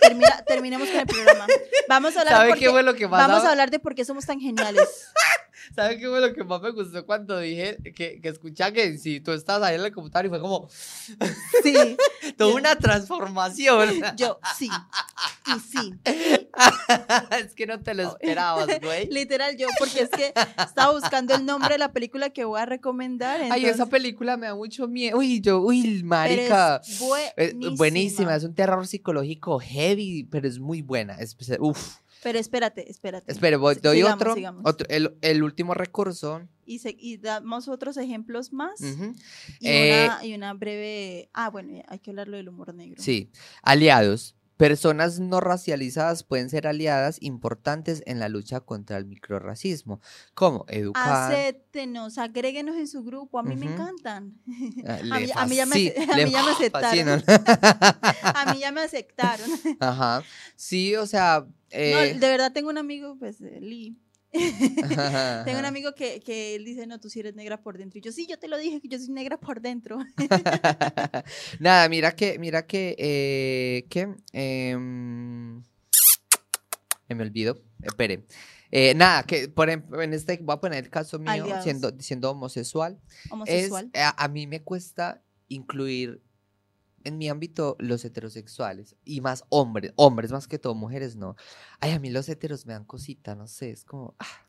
[0.00, 1.46] termina, terminemos con el programa.
[1.88, 4.04] Vamos a hablar, ¿Sabe qué fue lo que más vamos a hablar de por qué
[4.04, 4.88] somos tan geniales.
[5.74, 9.20] ¿Sabe qué fue lo que más me gustó cuando dije que, que escuché a Gensi?
[9.20, 10.68] Tú estabas ahí en el computador y fue como
[11.62, 11.74] Sí,
[12.38, 13.90] Yo- una transformación.
[14.16, 14.68] yo sí.
[15.46, 15.94] Y sí.
[17.38, 19.08] es que no te lo esperabas, güey.
[19.10, 20.32] Literal, yo, porque es que
[20.62, 23.40] estaba buscando el nombre de la película que voy a recomendar.
[23.50, 25.18] Ay, esa película me da mucho miedo.
[25.18, 26.80] Uy, yo, uy, marica.
[26.84, 27.76] es Es buenísima.
[27.76, 31.14] buenísima, es un terror psicológico heavy, pero es muy buena.
[31.14, 31.96] Es, uf.
[32.22, 33.30] Pero espérate, espérate.
[33.32, 34.62] Espere, voy- doy sigamos, otro, sigamos.
[34.66, 36.42] otro el, el último recurso.
[36.66, 38.80] Y, se- y damos otros ejemplos más.
[38.80, 39.14] Ujú.
[39.58, 41.30] y, Eh, una, y una breve.
[41.32, 43.02] Ah, bueno, hay que hablarlo del humor negro.
[43.02, 43.30] Sí,
[43.62, 44.36] aliados.
[44.60, 50.00] Personas no racializadas pueden ser aliadas importantes en la lucha contra el microrracismo.
[50.34, 50.66] ¿Cómo?
[50.68, 51.32] Educar.
[51.32, 53.38] Acéptenos, agréguenos en su grupo.
[53.38, 54.34] A mí me encantan.
[54.86, 57.22] A mí- a mí ya me fasci- ace- a le mí ya me aceptaron.
[58.22, 59.50] A mí ya me aceptaron.
[59.80, 60.22] Ajá.
[60.56, 61.40] Sí, o sea.
[61.46, 63.96] No, eh, de verdad tengo un amigo, pues, eh, Lee,
[64.32, 67.98] Tengo un amigo que, que, él dice, no, tú sí eres negra por dentro.
[67.98, 69.98] Y yo, sí, yo te lo dije, que yo soy negra por dentro.
[71.60, 75.62] Nada, mira que, mira que, eh, que, em,
[77.08, 78.24] me olvido, espere.
[78.72, 82.30] Eh, nada, que por ejemplo, en este, voy a poner el caso mío, siendo, siendo
[82.30, 83.00] homosexual.
[83.28, 83.90] Homosexual.
[83.92, 86.22] Es, a, mí me cuesta incluir
[87.04, 91.36] en mi ámbito los heterosexuales y más hombres, hombres más que todo, mujeres no.
[91.80, 94.14] Ay, a mí los heteros me dan cosita, no sé, es como...
[94.18, 94.46] Ah,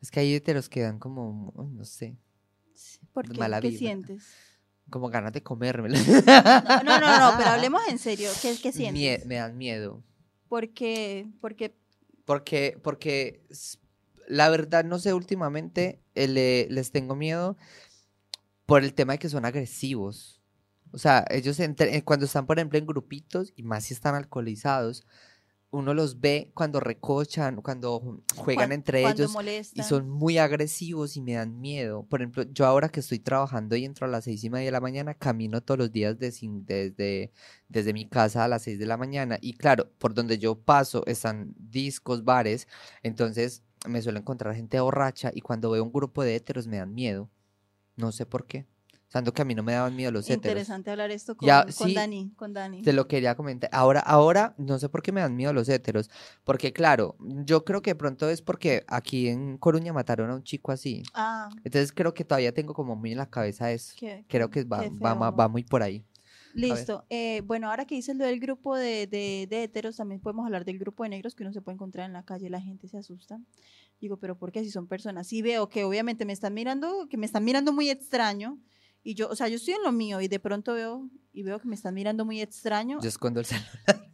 [0.00, 2.16] es que hay heteros que dan como, no sé.
[3.12, 3.38] ¿Por qué?
[3.38, 4.26] Mala ¿Qué sientes?
[4.90, 5.98] Como ganas de comérmelo.
[6.84, 8.30] No, no, no, pero hablemos en serio.
[8.40, 9.26] ¿Qué, qué sientes?
[9.26, 10.02] me dan miedo.
[10.48, 11.26] ¿Por qué?
[11.40, 11.76] Porque...
[12.24, 13.42] Porque, porque
[14.28, 17.56] la verdad, no sé, últimamente eh, les tengo miedo
[18.66, 20.37] por el tema de que son agresivos.
[20.92, 25.06] O sea, ellos eh, cuando están, por ejemplo, en grupitos, y más si están alcoholizados,
[25.70, 29.36] uno los ve cuando recochan, cuando juegan entre ellos
[29.74, 32.04] y son muy agresivos y me dan miedo.
[32.04, 34.72] Por ejemplo, yo ahora que estoy trabajando y entro a las seis y media de
[34.72, 37.32] la mañana, camino todos los días desde,
[37.68, 41.04] desde mi casa a las seis de la mañana y claro, por donde yo paso
[41.06, 42.66] están discos, bares,
[43.02, 46.94] entonces me suelo encontrar gente borracha y cuando veo un grupo de héteros me dan
[46.94, 47.30] miedo.
[47.96, 48.66] No sé por qué.
[49.08, 50.44] Santo que a mí no me daban miedo los héteros.
[50.44, 52.82] Interesante hablar esto con, Dani, con Dani.
[52.82, 53.70] Te lo quería comentar.
[53.72, 56.10] Ahora, ahora, no sé por qué me dan miedo los héteros.
[56.44, 60.72] Porque, claro, yo creo que pronto es porque aquí en Coruña mataron a un chico
[60.72, 61.02] así.
[61.14, 61.48] Ah.
[61.64, 63.94] Entonces creo que todavía tengo como muy en la cabeza eso.
[64.28, 66.04] creo que va, va, va, muy por ahí.
[66.52, 67.06] Listo.
[67.08, 70.66] Eh, bueno, ahora que dices lo del grupo de, de, de, heteros, también podemos hablar
[70.66, 72.98] del grupo de negros que uno se puede encontrar en la calle, la gente se
[72.98, 73.40] asusta.
[74.00, 75.28] Digo, pero ¿por qué si son personas?
[75.28, 78.58] Sí veo que obviamente me están mirando, que me están mirando muy extraño
[79.08, 81.58] y yo, o sea, yo estoy en lo mío y de pronto veo y veo
[81.58, 82.98] que me están mirando muy extraño.
[83.00, 83.72] Yo escondo el celular.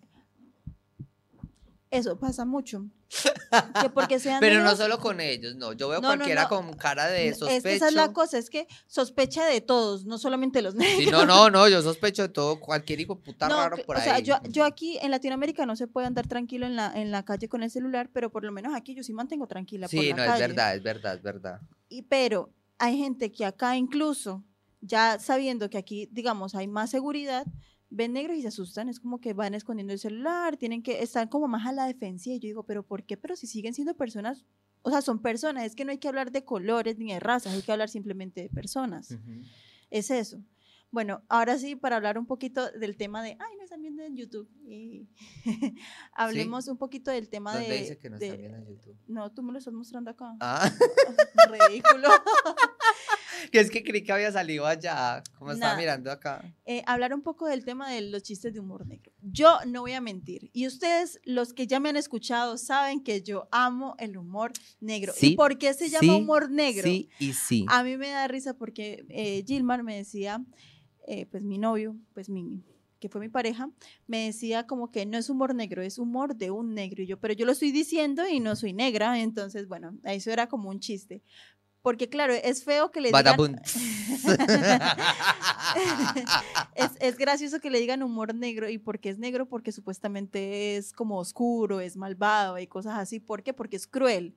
[1.90, 2.86] Eso pasa mucho.
[3.82, 5.72] Que porque sean Pero no solo con ellos, no.
[5.72, 7.68] Yo veo cualquiera con cara de sospecho.
[7.68, 11.04] esa es la cosa, es que sospecha de todos, no solamente los negros.
[11.04, 14.02] Sí, no, no, no, yo sospecho de todo, cualquier hijo puta raro por ahí.
[14.02, 17.10] O sea, yo, yo, aquí en Latinoamérica no se puede andar tranquilo en la, en
[17.10, 19.88] la calle con el celular, pero por lo menos aquí yo sí mantengo tranquila.
[19.88, 21.60] Sí, no, es verdad, es verdad, es verdad.
[21.88, 24.44] Y, pero hay gente que acá incluso
[24.84, 27.46] ya sabiendo que aquí, digamos, hay más seguridad,
[27.90, 31.28] ven negros y se asustan, es como que van escondiendo el celular, tienen que estar
[31.28, 32.36] como más a la defensiva.
[32.36, 33.16] Y yo digo, ¿pero por qué?
[33.16, 34.44] Pero si siguen siendo personas,
[34.82, 37.54] o sea, son personas, es que no hay que hablar de colores ni de razas,
[37.54, 39.16] hay que hablar simplemente de personas.
[39.90, 40.42] Es eso.
[40.90, 44.16] Bueno, ahora sí, para hablar un poquito del tema de, ay, me están viendo en
[44.16, 44.48] YouTube.
[44.64, 45.08] Y
[46.12, 47.78] hablemos un poquito del tema ¿Dónde de...
[47.80, 48.96] dice que no están viendo en YouTube?
[49.08, 50.36] No, tú me lo estás mostrando acá.
[50.38, 50.70] Ah.
[51.68, 52.08] Ridículo.
[53.50, 56.44] que es que creí que había salido allá, como estaba mirando acá.
[56.64, 59.12] Eh, hablar un poco del tema de los chistes de humor negro.
[59.22, 60.50] Yo no voy a mentir.
[60.52, 65.12] Y ustedes, los que ya me han escuchado, saben que yo amo el humor negro.
[65.20, 66.84] ¿Y por qué se llama humor negro?
[66.84, 67.66] Sí y sí.
[67.68, 70.44] A mí me da risa porque eh, Gilmar me decía
[71.06, 72.62] eh, pues mi novio, pues mi,
[72.98, 73.68] que fue mi pareja,
[74.06, 77.02] me decía como que no es humor negro, es humor de un negro.
[77.02, 80.48] Y yo, pero yo lo estoy diciendo y no soy negra, entonces, bueno, eso era
[80.48, 81.22] como un chiste.
[81.84, 83.60] Porque claro, es feo que le digan...
[86.74, 88.70] es, es, gracioso que le digan humor negro.
[88.70, 89.46] ¿Y por qué es negro?
[89.46, 93.20] Porque supuestamente es como oscuro, es malvado y cosas así.
[93.20, 93.52] ¿Por qué?
[93.52, 94.34] Porque es cruel.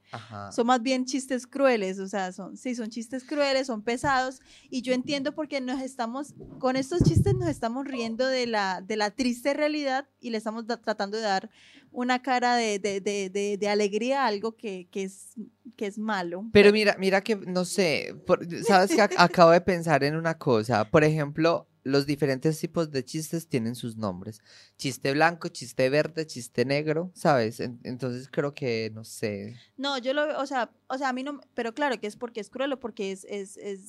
[0.52, 2.00] Son más bien chistes crueles.
[2.00, 4.42] O sea, son, sí, son chistes crueles, son pesados.
[4.70, 8.98] Y yo entiendo porque nos estamos, con estos chistes nos estamos riendo de la, de
[8.98, 11.50] la triste realidad y le estamos tratando de dar
[11.92, 15.34] una cara de, de, de, de alegría a algo que, que, es,
[15.76, 16.46] que es malo.
[16.52, 18.16] Pero mira, mira que, no sé,
[18.68, 20.90] sabes que acabo de pensar en una cosa.
[20.90, 24.42] Por ejemplo, los diferentes tipos de chistes tienen sus nombres.
[24.78, 27.60] Chiste blanco, chiste verde, chiste negro, ¿sabes?
[27.60, 29.56] entonces creo que, no sé.
[29.78, 32.18] No, yo lo veo, o sea, o sea, a mí no, pero claro que es
[32.18, 33.80] porque es cruel o porque es, es, es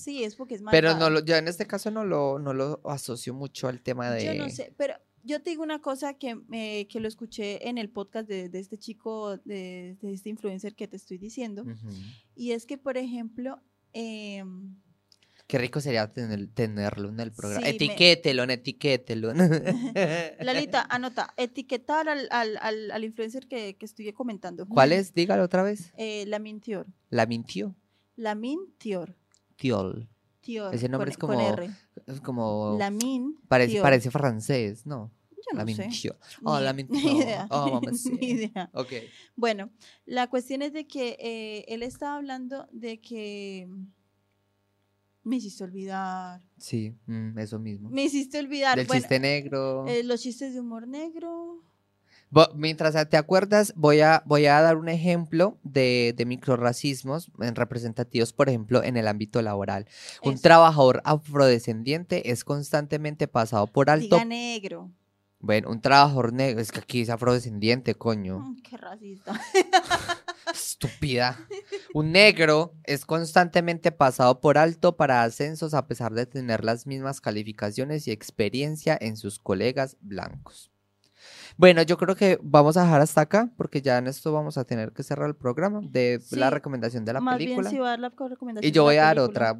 [0.00, 0.72] sí, es porque es malo.
[0.72, 4.10] Pero no lo, yo en este caso no lo, no lo asocio mucho al tema
[4.10, 4.24] de...
[4.24, 4.94] Yo no sé, pero
[5.30, 8.78] yo te digo una cosa que, que lo escuché en el podcast de, de este
[8.78, 11.64] chico, de, de, este influencer que te estoy diciendo,
[12.34, 13.60] y es que, por ejemplo...
[13.92, 14.76] Em,
[15.46, 17.66] Qué rico sería tenerlo en el programa.
[17.66, 19.32] etiquételo, etiquételo.
[20.40, 22.56] Lalita, anota, etiquetar al, al,
[22.92, 24.68] al, influencer que, que estoy comentando.
[24.68, 25.12] ¿Cuál es?
[25.12, 25.92] Dígalo otra vez.
[25.96, 26.86] Eh, la Mintior.
[27.08, 27.74] ¿La Mintió?
[28.14, 29.16] La Mintior.
[29.56, 30.08] Tiol.
[30.72, 31.56] Ese nombre es como.
[32.06, 32.76] Es como.
[32.78, 33.38] Lamin.
[33.48, 35.10] Parece, parece francés, ¿no?
[35.50, 35.88] Yo no sé.
[36.44, 36.98] Oh, la mintió.
[37.50, 37.80] Oh,
[38.20, 38.70] Ni idea.
[38.72, 38.92] Ok.
[39.36, 39.70] Bueno,
[40.06, 43.68] la cuestión es de que eh, él estaba hablando de que.
[45.22, 46.40] Me hiciste olvidar.
[46.56, 47.90] Sí, mm, eso mismo.
[47.90, 48.76] Me hiciste olvidar.
[48.76, 49.86] Del chiste negro.
[49.86, 51.62] Eh, los chistes de humor negro.
[52.54, 58.48] mientras te acuerdas, voy a, voy a dar un ejemplo de, de microracismos representativos, por
[58.48, 59.86] ejemplo, en el ámbito laboral.
[60.22, 64.16] Un trabajador afrodescendiente es constantemente pasado por alto.
[64.16, 64.90] Diga negro.
[65.42, 68.40] Bueno, un trabajador negro, es que aquí es afrodescendiente, coño.
[68.40, 69.32] Mm, qué racista.
[70.52, 71.38] Estúpida.
[71.94, 77.22] Un negro es constantemente pasado por alto para ascensos a pesar de tener las mismas
[77.22, 80.70] calificaciones y experiencia en sus colegas blancos.
[81.56, 84.64] Bueno, yo creo que vamos a dejar hasta acá porque ya en esto vamos a
[84.64, 87.70] tener que cerrar el programa de la recomendación de la película.
[88.60, 89.58] y yo voy a dar otra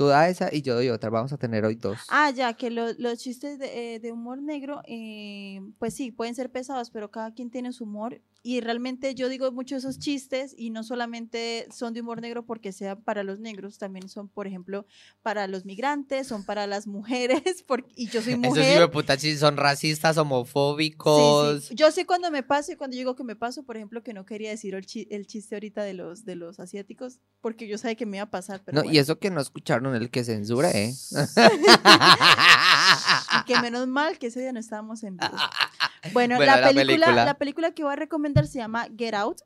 [0.00, 1.10] Tú esa y yo doy otra.
[1.10, 1.98] Vamos a tener hoy dos.
[2.08, 6.88] Ah, ya, que los chistes de, eh, humor negro, eh, pues sí, pueden ser pesados,
[6.88, 8.18] pero cada quien tiene su humor.
[8.42, 12.72] Y realmente yo digo mucho esos chistes y no solamente son de humor negro porque
[12.72, 14.86] sean para los negros, también son, por ejemplo,
[15.22, 18.64] para los migrantes, son para las mujeres, porque, y yo soy mujer.
[18.64, 21.68] Esos de puta son racistas, homofóbicos.
[21.70, 24.24] Yo sé cuando me paso y cuando digo que me paso, por ejemplo, que no
[24.24, 28.18] quería decir el, chiste ahorita de los, de los asiáticos, porque yo sabía que me
[28.18, 28.62] iba a pasar.
[28.72, 30.94] no, y eso que no escucharon el que censura, ¿eh?
[33.46, 35.30] que menos mal que ese día no estábamos en vivo.
[36.14, 39.42] Bueno, la, película, la, película, que voy a recomendar se llama Get Out.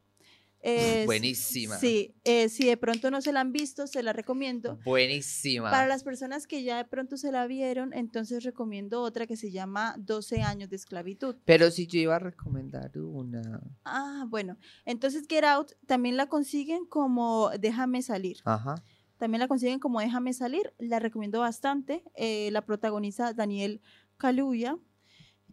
[1.05, 1.77] Buenísima.
[1.77, 4.79] Sí, eh, si de pronto no se la han visto, se la recomiendo.
[4.85, 5.71] Buenísima.
[5.71, 9.51] Para las personas que ya de pronto se la vieron, entonces recomiendo otra que se
[9.51, 11.37] llama 12 años de esclavitud.
[11.45, 13.61] Pero si yo iba a recomendar una.
[13.85, 14.57] Ah, bueno.
[14.87, 18.39] Entonces Get Out también la consiguen como Déjame salir.
[18.45, 18.83] Ajá.
[19.19, 22.05] También la consiguen como Déjame salir, la recomiendo bastante.
[22.15, 23.83] Eh, la protagoniza Daniel
[24.17, 24.79] Kaluuya.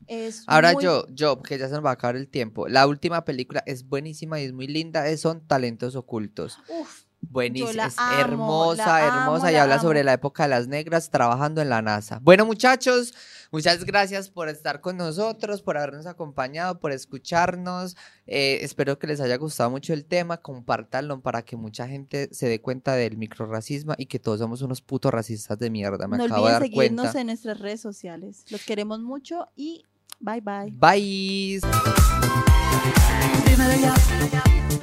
[0.08, 2.68] Es Ahora yo, yo, porque ya se nos va a acabar el tiempo.
[2.68, 6.60] La última película es buenísima y es muy linda, son Talentos Ocultos.
[6.68, 11.70] Uf, Buenísima, es hermosa, hermosa y habla sobre la época de las negras trabajando en
[11.70, 12.20] la NASA.
[12.22, 13.14] Bueno, muchachos,
[13.52, 17.96] muchas gracias por estar con nosotros, por habernos acompañado, por escucharnos.
[18.26, 22.50] Eh, espero que les haya gustado mucho el tema, compártanlo para que mucha gente se
[22.50, 26.08] dé cuenta del microracismo y que todos somos unos putos racistas de mierda.
[26.08, 28.46] Me no acabo de dar seguirnos en nuestras redes sociales.
[28.50, 29.86] Los queremos mucho y
[30.22, 30.72] bye bye.
[30.72, 31.60] Bye.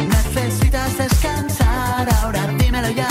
[0.08, 3.08] Necesitas descansar ahora, dímelo ya.